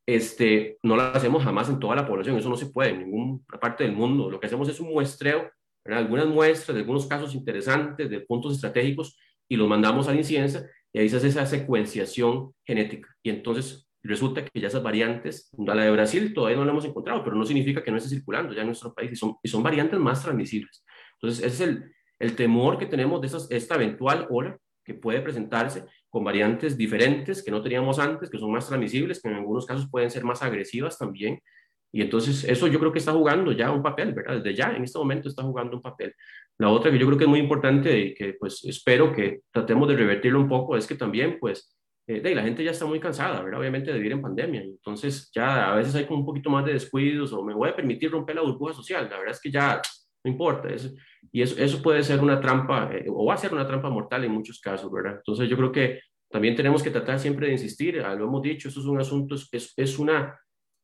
[0.05, 3.41] este, no lo hacemos jamás en toda la población, eso no se puede en ninguna
[3.59, 4.32] parte del mundo.
[4.32, 5.51] Lo que hacemos es un muestreo,
[5.84, 9.19] algunas muestras de algunos casos interesantes, de puntos estratégicos,
[9.49, 13.13] y los mandamos a la incidencia, y ahí se hace esa secuenciación genética.
[13.21, 17.25] Y entonces resulta que ya esas variantes, la de Brasil todavía no la hemos encontrado,
[17.25, 19.61] pero no significa que no esté circulando ya en nuestro país, y son, y son
[19.63, 20.86] variantes más transmisibles.
[21.19, 25.84] Entonces, ese es el, el temor que tenemos de esta eventual ola que puede presentarse
[26.09, 29.89] con variantes diferentes que no teníamos antes, que son más transmisibles, que en algunos casos
[29.91, 31.39] pueden ser más agresivas también.
[31.91, 34.38] Y entonces eso yo creo que está jugando ya un papel, ¿verdad?
[34.38, 36.13] Desde ya, en este momento está jugando un papel.
[36.57, 39.88] La otra que yo creo que es muy importante y que pues espero que tratemos
[39.89, 42.99] de revertirlo un poco es que también pues eh, de, la gente ya está muy
[42.99, 43.59] cansada, ¿verdad?
[43.59, 44.61] Obviamente de vivir en pandemia.
[44.61, 47.76] Entonces ya a veces hay como un poquito más de descuidos o me voy a
[47.76, 49.09] permitir romper la burbuja social.
[49.09, 49.82] La verdad es que ya
[50.24, 50.70] no importa.
[51.32, 54.24] Y eso, eso puede ser una trampa, eh, o va a ser una trampa mortal
[54.24, 55.15] en muchos casos, ¿verdad?
[55.18, 55.99] Entonces yo creo que
[56.30, 59.36] también tenemos que tratar siempre de insistir, ah, lo hemos dicho, eso es un asunto,
[59.36, 60.38] es, es, una,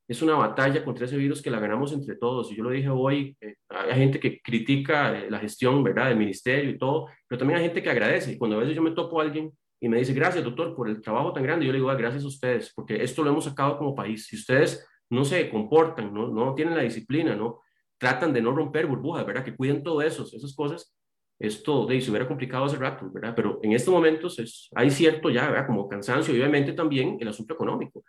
[0.08, 2.52] es una batalla contra ese virus que la ganamos entre todos.
[2.52, 6.18] Y yo lo dije hoy, eh, hay gente que critica eh, la gestión, ¿verdad?, del
[6.18, 8.34] ministerio y todo, pero también hay gente que agradece.
[8.34, 10.88] Y cuando a veces yo me topo a alguien y me dice, gracias, doctor, por
[10.88, 13.44] el trabajo tan grande, yo le digo, ah, gracias a ustedes, porque esto lo hemos
[13.44, 14.28] sacado como país.
[14.28, 17.63] Si ustedes no se comportan, no, no tienen la disciplina, ¿no?
[18.04, 19.46] Tratan de no romper burbujas, ¿verdad?
[19.46, 20.94] Que cuiden todo eso, esas cosas.
[21.40, 23.34] Esto de, se hubiera complicado hace rato, ¿verdad?
[23.34, 25.68] Pero en estos momentos es, hay cierto ya, ¿verdad?
[25.68, 28.04] Como cansancio obviamente también el asunto económico,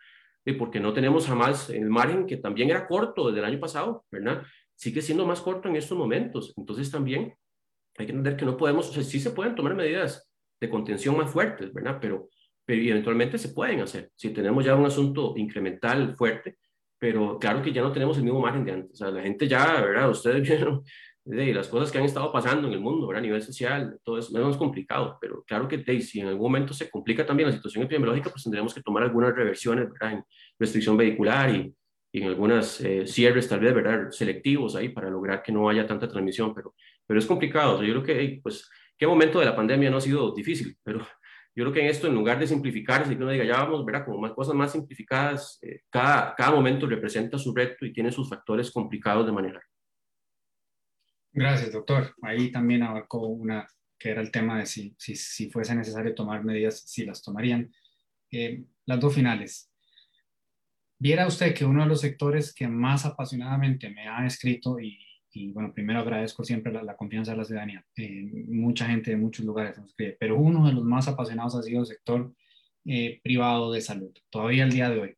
[0.44, 4.04] y porque no tenemos jamás el margen que también era corto desde el año pasado,
[4.10, 4.42] ¿verdad?
[4.74, 6.52] Sigue siendo más corto en estos momentos.
[6.56, 7.34] Entonces también
[7.96, 10.28] hay que entender que no podemos, o sea, sí se pueden tomar medidas
[10.60, 11.98] de contención más fuertes, ¿verdad?
[12.00, 12.28] Pero,
[12.64, 14.10] pero eventualmente se pueden hacer.
[14.16, 16.56] Si tenemos ya un asunto incremental fuerte,
[17.04, 18.92] pero claro que ya no tenemos el mismo margen de antes.
[18.92, 20.08] O sea, la gente ya, ¿verdad?
[20.08, 20.82] Ustedes vieron
[21.22, 23.22] de las cosas que han estado pasando en el mundo, ¿verdad?
[23.22, 26.72] A nivel social, todo eso es complicado, pero claro que de, si en algún momento
[26.72, 30.12] se complica también la situación epidemiológica, pues tendremos que tomar algunas reversiones, ¿verdad?
[30.12, 30.24] En
[30.58, 31.74] restricción vehicular y,
[32.10, 34.10] y en algunas eh, cierres tal vez, ¿verdad?
[34.10, 36.74] Selectivos ahí para lograr que no haya tanta transmisión, pero,
[37.06, 37.74] pero es complicado.
[37.74, 40.74] O sea, yo creo que, pues, qué momento de la pandemia no ha sido difícil,
[40.82, 41.06] pero
[41.54, 44.04] yo creo que en esto, en lugar de simplificarse, que uno diga, ya vamos, ¿verdad?
[44.04, 48.28] Como más cosas más simplificadas, eh, cada, cada momento representa su reto y tiene sus
[48.28, 49.62] factores complicados de manejar.
[51.32, 52.14] Gracias, doctor.
[52.22, 53.66] Ahí también abarcó una,
[53.98, 57.72] que era el tema de si, si, si fuese necesario tomar medidas, si las tomarían.
[58.32, 59.70] Eh, las dos finales.
[60.98, 64.98] Viera usted que uno de los sectores que más apasionadamente me ha escrito y
[65.34, 67.84] y bueno, primero agradezco siempre la, confianza de la ciudadanía.
[67.96, 71.62] Eh, mucha gente de muchos lugares nos escribe, pero uno de los más apasionados ha
[71.62, 72.32] sido el sector
[72.84, 75.14] eh, privado de salud, todavía el día de hoy,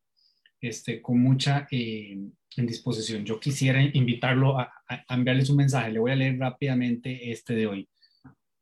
[0.61, 2.19] este, con mucha eh,
[2.57, 3.27] indisposición.
[3.27, 7.67] Yo quisiera invitarlo a, a, enviarles un mensaje, le voy a leer rápidamente este de
[7.67, 7.89] hoy.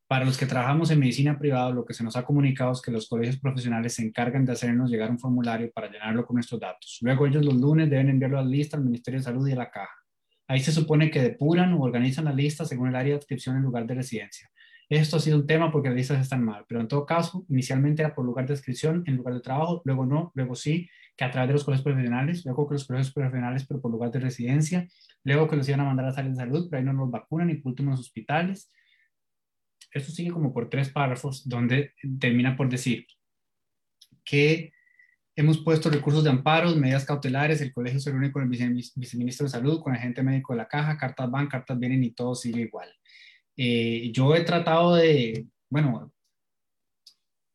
[0.08, 2.90] Para los que trabajamos en medicina privada, lo que se nos ha comunicado es que
[2.90, 6.98] los colegios profesionales se encargan de hacernos llegar un formulario para llenarlo con nuestros datos.
[7.00, 9.56] Luego ellos los lunes deben enviarlo a la lista al Ministerio de Salud y a
[9.56, 10.03] la caja
[10.46, 13.62] Ahí se supone que depuran o organizan la lista según el área de adscripción en
[13.62, 14.50] lugar de residencia.
[14.88, 18.02] Esto ha sido un tema porque las listas están mal, pero en todo caso, inicialmente
[18.02, 21.30] era por lugar de inscripción en lugar de trabajo, luego no, luego sí, que a
[21.30, 24.86] través de los colegios profesionales, luego que los colegios profesionales, pero por lugar de residencia,
[25.22, 27.48] luego que los iban a mandar a salir de salud, pero ahí no nos vacunan
[27.48, 28.70] y por último los hospitales.
[29.90, 33.06] Esto sigue como por tres párrafos donde termina por decir
[34.22, 34.73] que
[35.36, 39.50] Hemos puesto recursos de amparo, medidas cautelares, el colegio se reúne con el viceministro de
[39.50, 42.62] Salud, con el agente médico de la caja, cartas van, cartas vienen y todo sigue
[42.62, 42.88] igual.
[43.56, 46.12] Eh, yo he tratado de, bueno,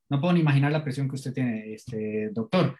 [0.09, 2.77] no puedo ni imaginar la presión que usted tiene, este, doctor.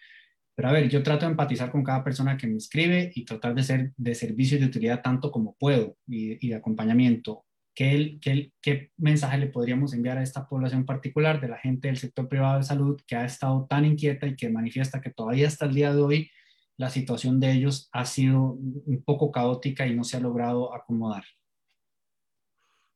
[0.56, 3.56] Pero a ver, yo trato de empatizar con cada persona que me escribe y tratar
[3.56, 7.45] de ser de servicio y de utilidad tanto como puedo y, de acompañamiento.
[7.80, 11.95] ¿Qué, qué, ¿Qué mensaje le podríamos enviar a esta población particular de la gente del
[11.95, 15.63] sector privado de salud que ha estado tan inquieta y que manifiesta que todavía hasta
[15.63, 16.32] el día de hoy
[16.75, 21.23] la situación de ellos ha sido un poco caótica y no se ha logrado acomodar?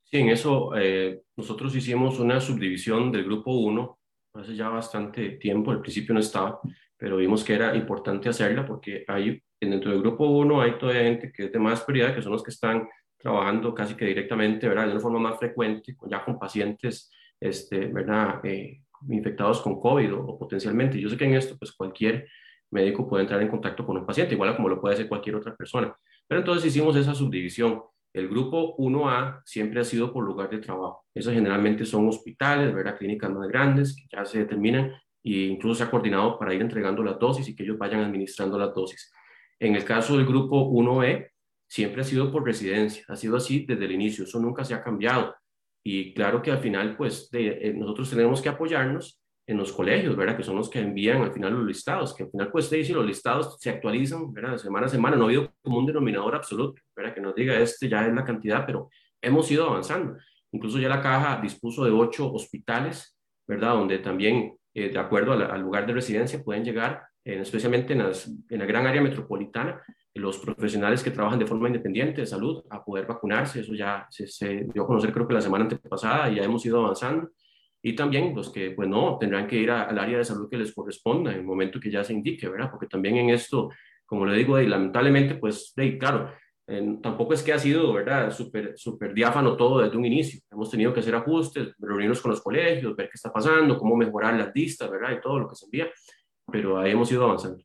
[0.04, 4.00] Sí, en eso eh, nosotros hicimos una subdivisión del grupo 1
[4.34, 6.60] hace ya bastante tiempo, al principio no estaba,
[6.98, 11.32] pero vimos que era importante hacerla porque hay, dentro del grupo 1 hay toda gente
[11.32, 12.86] que es de más prioridad, que son los que están
[13.24, 14.86] trabajando casi que directamente, ¿verdad?
[14.86, 17.10] De una forma más frecuente, ya con pacientes,
[17.40, 18.42] este, ¿verdad?
[18.44, 21.00] Eh, infectados con COVID o, potencialmente.
[21.00, 22.28] Yo sé que en esto, pues cualquier
[22.70, 25.56] médico puede entrar en contacto con un paciente, igual como lo puede hacer cualquier otra
[25.56, 25.96] persona.
[26.28, 27.82] Pero entonces hicimos esa subdivisión.
[28.12, 31.06] El grupo 1A siempre ha sido por lugar de trabajo.
[31.16, 32.98] Esos generalmente son hospitales, ¿verdad?
[32.98, 34.92] clínicas más grandes que ya se determinan
[35.24, 38.58] e incluso se ha coordinado para ir entregando las dosis y que ellos vayan administrando
[38.58, 39.14] las dosis.
[39.60, 41.33] En el caso del grupo 1E,
[41.74, 44.84] siempre ha sido por residencia, ha sido así desde el inicio, eso nunca se ha
[44.84, 45.36] cambiado.
[45.84, 50.38] Y claro que al final, pues eh, nosotros tenemos que apoyarnos en los colegios, ¿verdad?
[50.38, 53.04] Que son los que envían al final los listados, que al final, pues, si los
[53.04, 54.58] listados se actualizan, ¿verdad?
[54.58, 57.16] Semana a semana, no ha habido como un denominador absoluto, ¿verdad?
[57.16, 60.16] Que nos diga, este ya es la cantidad, pero hemos ido avanzando.
[60.52, 63.18] Incluso ya la caja dispuso de ocho hospitales,
[63.48, 63.74] ¿verdad?
[63.74, 68.60] Donde también, eh, de acuerdo al, lugar de residencia, pueden llegar, eh, especialmente en, en
[68.60, 69.82] la gran área metropolitana,
[70.16, 73.62] los profesionales que trabajan de forma independiente de salud a poder vacunarse.
[73.62, 76.66] Eso ya se, se dio a conocer creo que la semana antepasada y ya hemos
[76.66, 77.30] ido avanzando
[77.86, 80.74] y también los que, pues no, tendrán que ir al área de salud que les
[80.74, 82.72] corresponda en el momento que ya se indique, ¿verdad?
[82.72, 83.70] Porque también en esto,
[84.06, 86.32] como le digo, y lamentablemente, pues, de, claro,
[87.02, 90.40] tampoco es que ha sido, ¿verdad?, súper super diáfano todo desde un inicio.
[90.50, 94.36] Hemos tenido que hacer ajustes, reunirnos con los colegios, ver qué está pasando, cómo mejorar
[94.36, 95.92] las listas, ¿verdad?, y todo lo que se envía,
[96.50, 97.62] pero ahí hemos ido avanzando.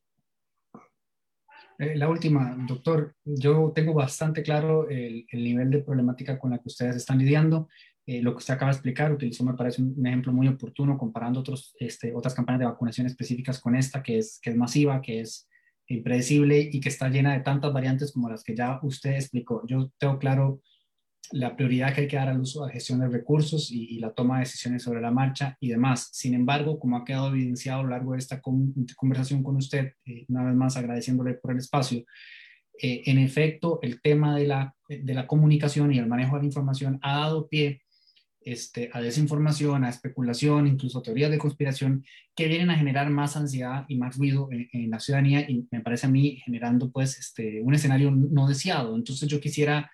[1.78, 6.58] Eh, la última, doctor, yo tengo bastante claro el, el, nivel de problemática con la
[6.58, 7.68] que ustedes están lidiando.
[8.04, 11.40] Eh, lo que usted acaba de explicar, utilizó, me parece un, ejemplo muy oportuno comparando
[11.40, 15.20] otros, este, otras campañas de vacunación específicas con esta, que es, que es masiva, que
[15.20, 15.46] es
[15.86, 19.62] impredecible y que está llena de tantas variantes como las que ya usted explicó.
[19.66, 20.62] Yo tengo claro
[21.32, 24.36] la prioridad que hay que dar al uso de gestión de recursos y, la toma
[24.36, 26.08] de decisiones sobre la marcha y demás.
[26.12, 30.24] Sin embargo, como ha quedado evidenciado a lo largo de esta conversación con usted, eh,
[30.28, 32.04] una vez más agradeciéndole por el espacio,
[32.80, 36.46] eh, en efecto, el tema de la, de la comunicación y el manejo de la
[36.46, 37.82] información ha dado pie
[38.40, 42.04] este, a desinformación, a especulación, incluso teorías de conspiración
[42.34, 46.06] que vienen a generar más ansiedad y más ruido en, la ciudadanía y me parece
[46.06, 48.96] a mí generando pues este, un escenario no deseado.
[48.96, 49.90] Entonces yo quisiera,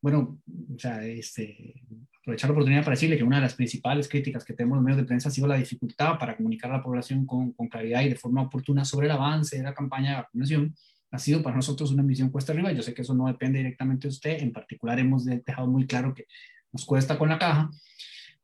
[0.00, 0.40] bueno,
[0.74, 1.82] o sea, este,
[2.20, 4.98] aprovechar la oportunidad para decirle que una de las principales críticas que tenemos los medios
[4.98, 8.10] de prensa ha sido la dificultad para comunicar a la población con, con claridad y
[8.10, 10.74] de forma oportuna sobre el avance de la campaña de vacunación
[11.10, 12.72] ha sido para nosotros una misión cuesta arriba.
[12.72, 14.42] Yo sé que eso no depende directamente de usted.
[14.42, 16.26] En particular, hemos dejado muy claro que
[16.72, 17.70] nos cuesta con la caja,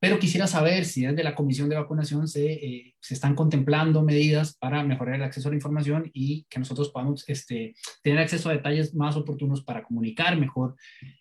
[0.05, 4.55] pero quisiera saber si desde la Comisión de Vacunación se, eh, se están contemplando medidas
[4.55, 8.53] para mejorar el acceso a la información y que nosotros podamos este, tener acceso a
[8.53, 10.77] detalles más oportunos para comunicar mejor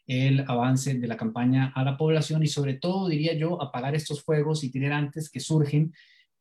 [0.06, 4.22] el avance de la campaña a la población y sobre todo, diría yo, apagar estos
[4.22, 5.94] fuegos itinerantes que surgen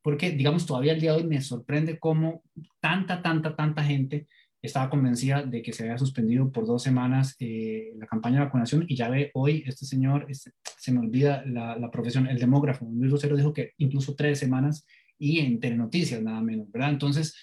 [0.02, 2.42] porque, digamos, todavía el día de hoy me sorprende cómo
[2.80, 4.26] tanta, tanta, tanta gente
[4.62, 8.84] estaba convencida de que se había suspendido por dos semanas eh, la campaña de vacunación
[8.88, 13.10] y ya ve hoy este señor, este, se me olvida la, profesión, el demógrafo, Luis
[13.10, 14.86] Rosero dijo que incluso tres semanas
[15.18, 16.90] y en Telenoticias nada menos, ¿verdad?
[16.90, 17.36] Entonces,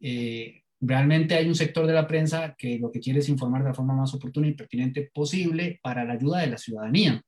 [0.00, 3.68] eh, realmente hay un sector de la prensa que lo que quiere es informar de
[3.68, 7.22] la forma más oportuna y pertinente posible para la ayuda de la ciudadanía.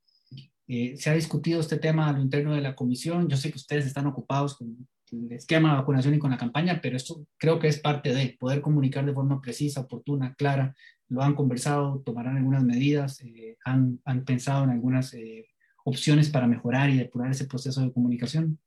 [0.67, 3.29] Eh, se ha discutido este tema a lo interno de la comisión.
[3.29, 6.81] Yo sé que ustedes están ocupados con el esquema de vacunación y con la campaña,
[6.83, 10.75] pero esto creo que es parte de poder comunicar de forma precisa, oportuna, clara.
[11.09, 15.49] Lo han conversado, tomarán algunas medidas, eh, han, han, pensado en algunas eh,
[15.85, 18.59] opciones para mejorar y depurar ese proceso de comunicación.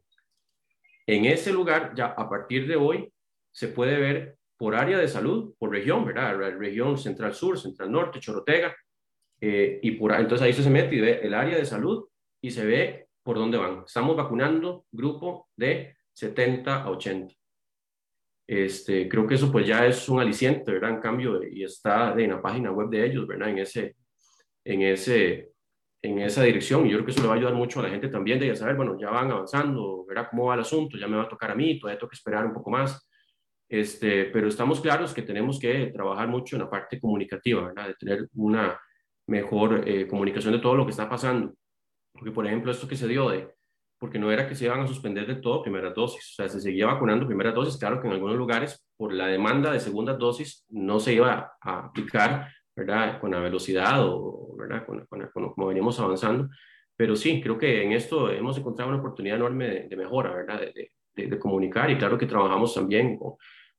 [1.06, 3.12] En ese lugar, ya a partir de hoy,
[3.52, 6.38] se puede ver por área de salud, por región, ¿verdad?
[6.58, 8.76] Región Central Sur, Central Norte, Chorotega,
[9.46, 12.08] eh, y por, entonces ahí se mete y ve el área de salud
[12.42, 13.84] y se ve por dónde van.
[13.86, 17.36] Estamos vacunando grupo de 70 a 80.
[18.48, 20.92] Este, creo que eso pues ya es un aliciente, ¿verdad?
[20.92, 23.50] En cambio, y está en la página web de ellos, ¿verdad?
[23.50, 23.98] En ese,
[24.64, 25.52] en ese,
[26.02, 26.86] en esa dirección.
[26.86, 28.48] Y yo creo que eso le va a ayudar mucho a la gente también de
[28.48, 31.30] ya saber, bueno, ya van avanzando, verá cómo va el asunto, ya me va a
[31.30, 33.10] tocar a mí, todavía tengo que esperar un poco más.
[33.68, 37.88] Este, pero estamos claros que tenemos que trabajar mucho en la parte comunicativa, ¿verdad?
[37.88, 38.80] De tener una
[39.28, 41.54] mejor eh, comunicación de todo lo que está pasando.
[42.14, 43.50] Porque, por ejemplo, esto que se dio de,
[44.00, 46.62] porque no era que se iban a suspender de todo primeras dosis, o sea, se
[46.62, 50.66] seguía vacunando primeras dosis, claro que en algunos lugares, por la demanda de segundas dosis,
[50.70, 53.20] no se iba a aplicar ¿verdad?
[53.20, 54.86] Con la velocidad o, ¿verdad?
[54.86, 55.06] Con,
[55.52, 56.50] como veníamos avanzando.
[56.96, 60.62] Pero sí, creo que en esto hemos encontrado una oportunidad enorme de, mejora, ¿verdad?
[60.62, 63.34] De, de, comunicar y claro que trabajamos también con,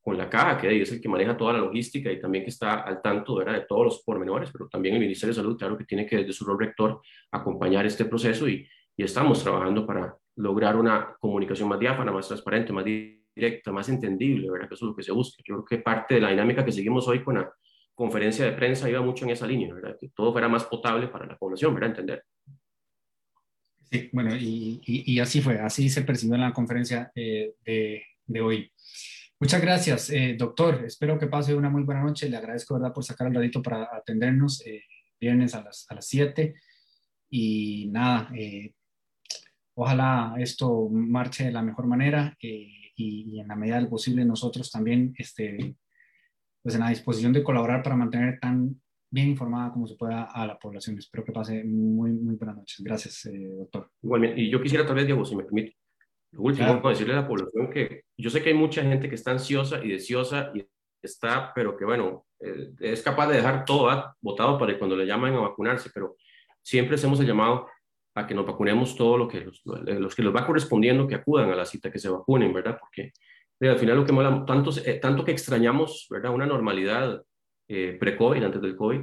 [0.05, 2.81] con, la caja, que es el que maneja toda la logística y también que está
[2.81, 3.53] al tanto, ¿verdad?
[3.53, 6.33] De todos los pormenores, pero también el Ministerio de Salud, claro que tiene que desde
[6.33, 7.01] su rol rector
[7.31, 12.71] acompañar este proceso y, y estamos trabajando para lograr una comunicación más diáfana, más transparente,
[12.71, 14.67] más directa, más entendible, ¿verdad?
[14.67, 15.41] Que eso es lo que se busca.
[15.45, 17.51] Yo creo que parte de la dinámica que seguimos hoy con la
[17.93, 19.97] conferencia de prensa iba mucho en esa línea, ¿verdad?
[19.99, 21.91] Que todo fuera más potable para la población, ¿verdad?
[21.91, 22.23] Entender.
[23.89, 28.41] Sí, bueno, y, y, así fue, así se percibió en la conferencia eh, de, de,
[28.41, 28.71] hoy.
[29.39, 30.83] Muchas gracias, eh, doctor.
[30.85, 32.29] Espero que pase una muy buena noche.
[32.29, 34.83] Le agradezco, ¿verdad?, por sacar el ratito para atendernos eh,
[35.19, 36.55] viernes a las, a las 7.
[37.29, 38.31] Y nada,
[39.75, 45.13] ojalá esto marche de la mejor manera y, en la medida del posible nosotros también
[45.17, 45.75] este,
[46.61, 48.81] pues en la disposición de colaborar para mantener tan
[49.11, 50.97] bien informada como se pueda a la población.
[50.97, 52.81] Espero que pase muy, muy buenas noches.
[52.83, 53.91] Gracias, eh, doctor.
[54.01, 55.75] Igualmente, y yo quisiera tal vez, Diego, si me permite,
[56.35, 59.31] lo último, decirle a la población que yo sé que hay mucha gente que está
[59.31, 60.65] ansiosa y deseosa y
[61.01, 65.33] está, pero que bueno, eh, es capaz de dejar todo votado para cuando le llaman
[65.35, 66.15] a vacunarse, pero
[66.61, 67.67] siempre hacemos el llamado
[68.15, 71.49] a que nos vacunemos todo lo que los, los que les va correspondiendo, que acudan
[71.51, 72.77] a la cita, que se vacunen, ¿verdad?
[72.79, 73.13] Porque
[73.61, 76.33] al final lo que mola, tanto, eh, tanto que extrañamos, ¿verdad?
[76.33, 77.23] Una normalidad
[77.67, 79.01] eh, pre-COVID, antes del COVID,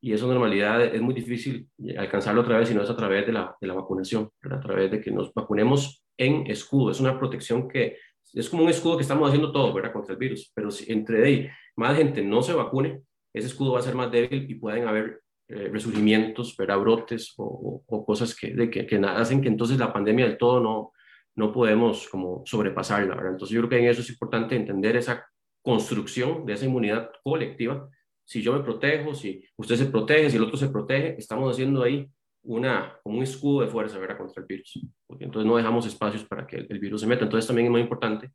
[0.00, 3.32] y esa normalidad es muy difícil alcanzarlo otra vez si no es a través de
[3.32, 4.58] la, de la vacunación, ¿verdad?
[4.58, 6.90] a través de que nos vacunemos en escudo.
[6.90, 7.96] Es una protección que
[8.34, 9.92] es como un escudo que estamos haciendo todos ¿verdad?
[9.92, 13.00] contra el virus, pero si entre ahí más gente no se vacune,
[13.32, 16.78] ese escudo va a ser más débil y pueden haber eh, resurgimientos, ¿verdad?
[16.78, 20.60] brotes o, o, cosas que, de que, que, hacen que entonces la pandemia del todo
[20.60, 20.92] no,
[21.36, 23.32] no podemos como sobrepasarla, ¿verdad?
[23.32, 25.26] Entonces yo creo que en eso es importante entender esa
[25.62, 27.88] construcción de esa inmunidad colectiva.
[28.24, 31.82] Si yo me protejo, si usted se protege, si el otro se protege, estamos haciendo
[31.82, 32.10] ahí
[32.48, 34.18] una, como un escudo de fuerza, ¿verdad?
[34.18, 34.80] Contra el virus.
[35.06, 37.24] Porque entonces no dejamos espacios para que el, virus se meta.
[37.24, 38.30] Entonces también es muy importante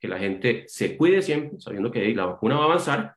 [0.00, 3.14] que la gente se cuide siempre, sabiendo que la vacuna va a avanzar,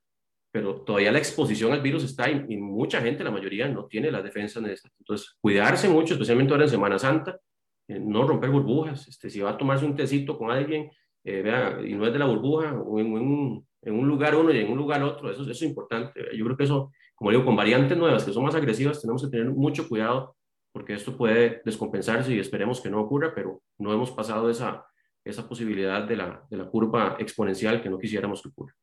[0.52, 4.12] pero todavía la exposición al virus está y, y mucha gente, la mayoría, no tiene
[4.12, 4.96] las defensas necesarias.
[5.00, 7.40] Entonces, cuidarse mucho, especialmente ahora en Semana Santa,
[7.88, 9.08] eh, no romper burbujas.
[9.08, 10.90] Este, si va a tomarse un tecito con alguien,
[11.24, 14.52] eh, vea, y no es de la burbuja, o en, un, en, un, lugar uno
[14.52, 16.22] y en un lugar otro, eso, eso es importante.
[16.36, 19.30] Yo creo que eso, como digo, con variantes nuevas que son más agresivas, tenemos que
[19.30, 20.35] tener mucho cuidado
[20.76, 24.86] porque esto puede descompensarse y esperemos que no ocurra, pero no hemos pasado esa,
[25.24, 28.74] esa posibilidad de la, de la curva exponencial que no quisiéramos que ocurra.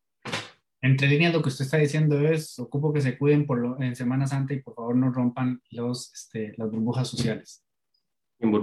[0.80, 3.95] Entre líneas, lo que usted está diciendo es, ocupo que se cuiden por lo, en
[3.95, 7.62] Semana Santa y por favor no rompan los, este, las burbujas sociales.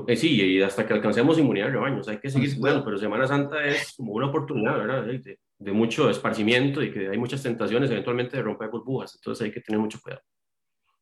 [0.08, 3.28] Eh, sí, y hasta que alcancemos inmunidad de rebaño, hay que seguir, bueno, pero Semana
[3.28, 5.06] Santa es como una oportunidad, ¿verdad?
[5.06, 9.52] De, de, mucho esparcimiento y que hay muchas tentaciones eventualmente de romper burbujas, entonces hay
[9.52, 10.24] que tener mucho cuidado.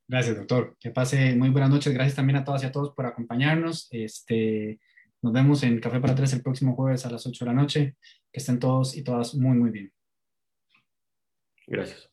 [0.07, 0.77] Gracias, doctor.
[0.79, 1.93] Que pase muy buenas noches.
[1.93, 3.87] Gracias también a todas y a todos por acompañarnos.
[3.91, 4.79] Este,
[5.21, 7.95] nos vemos en Café para Tres el próximo jueves a las 8 de la noche.
[8.31, 9.91] Que estén todos y todas muy, muy bien.
[11.67, 12.09] Gracias.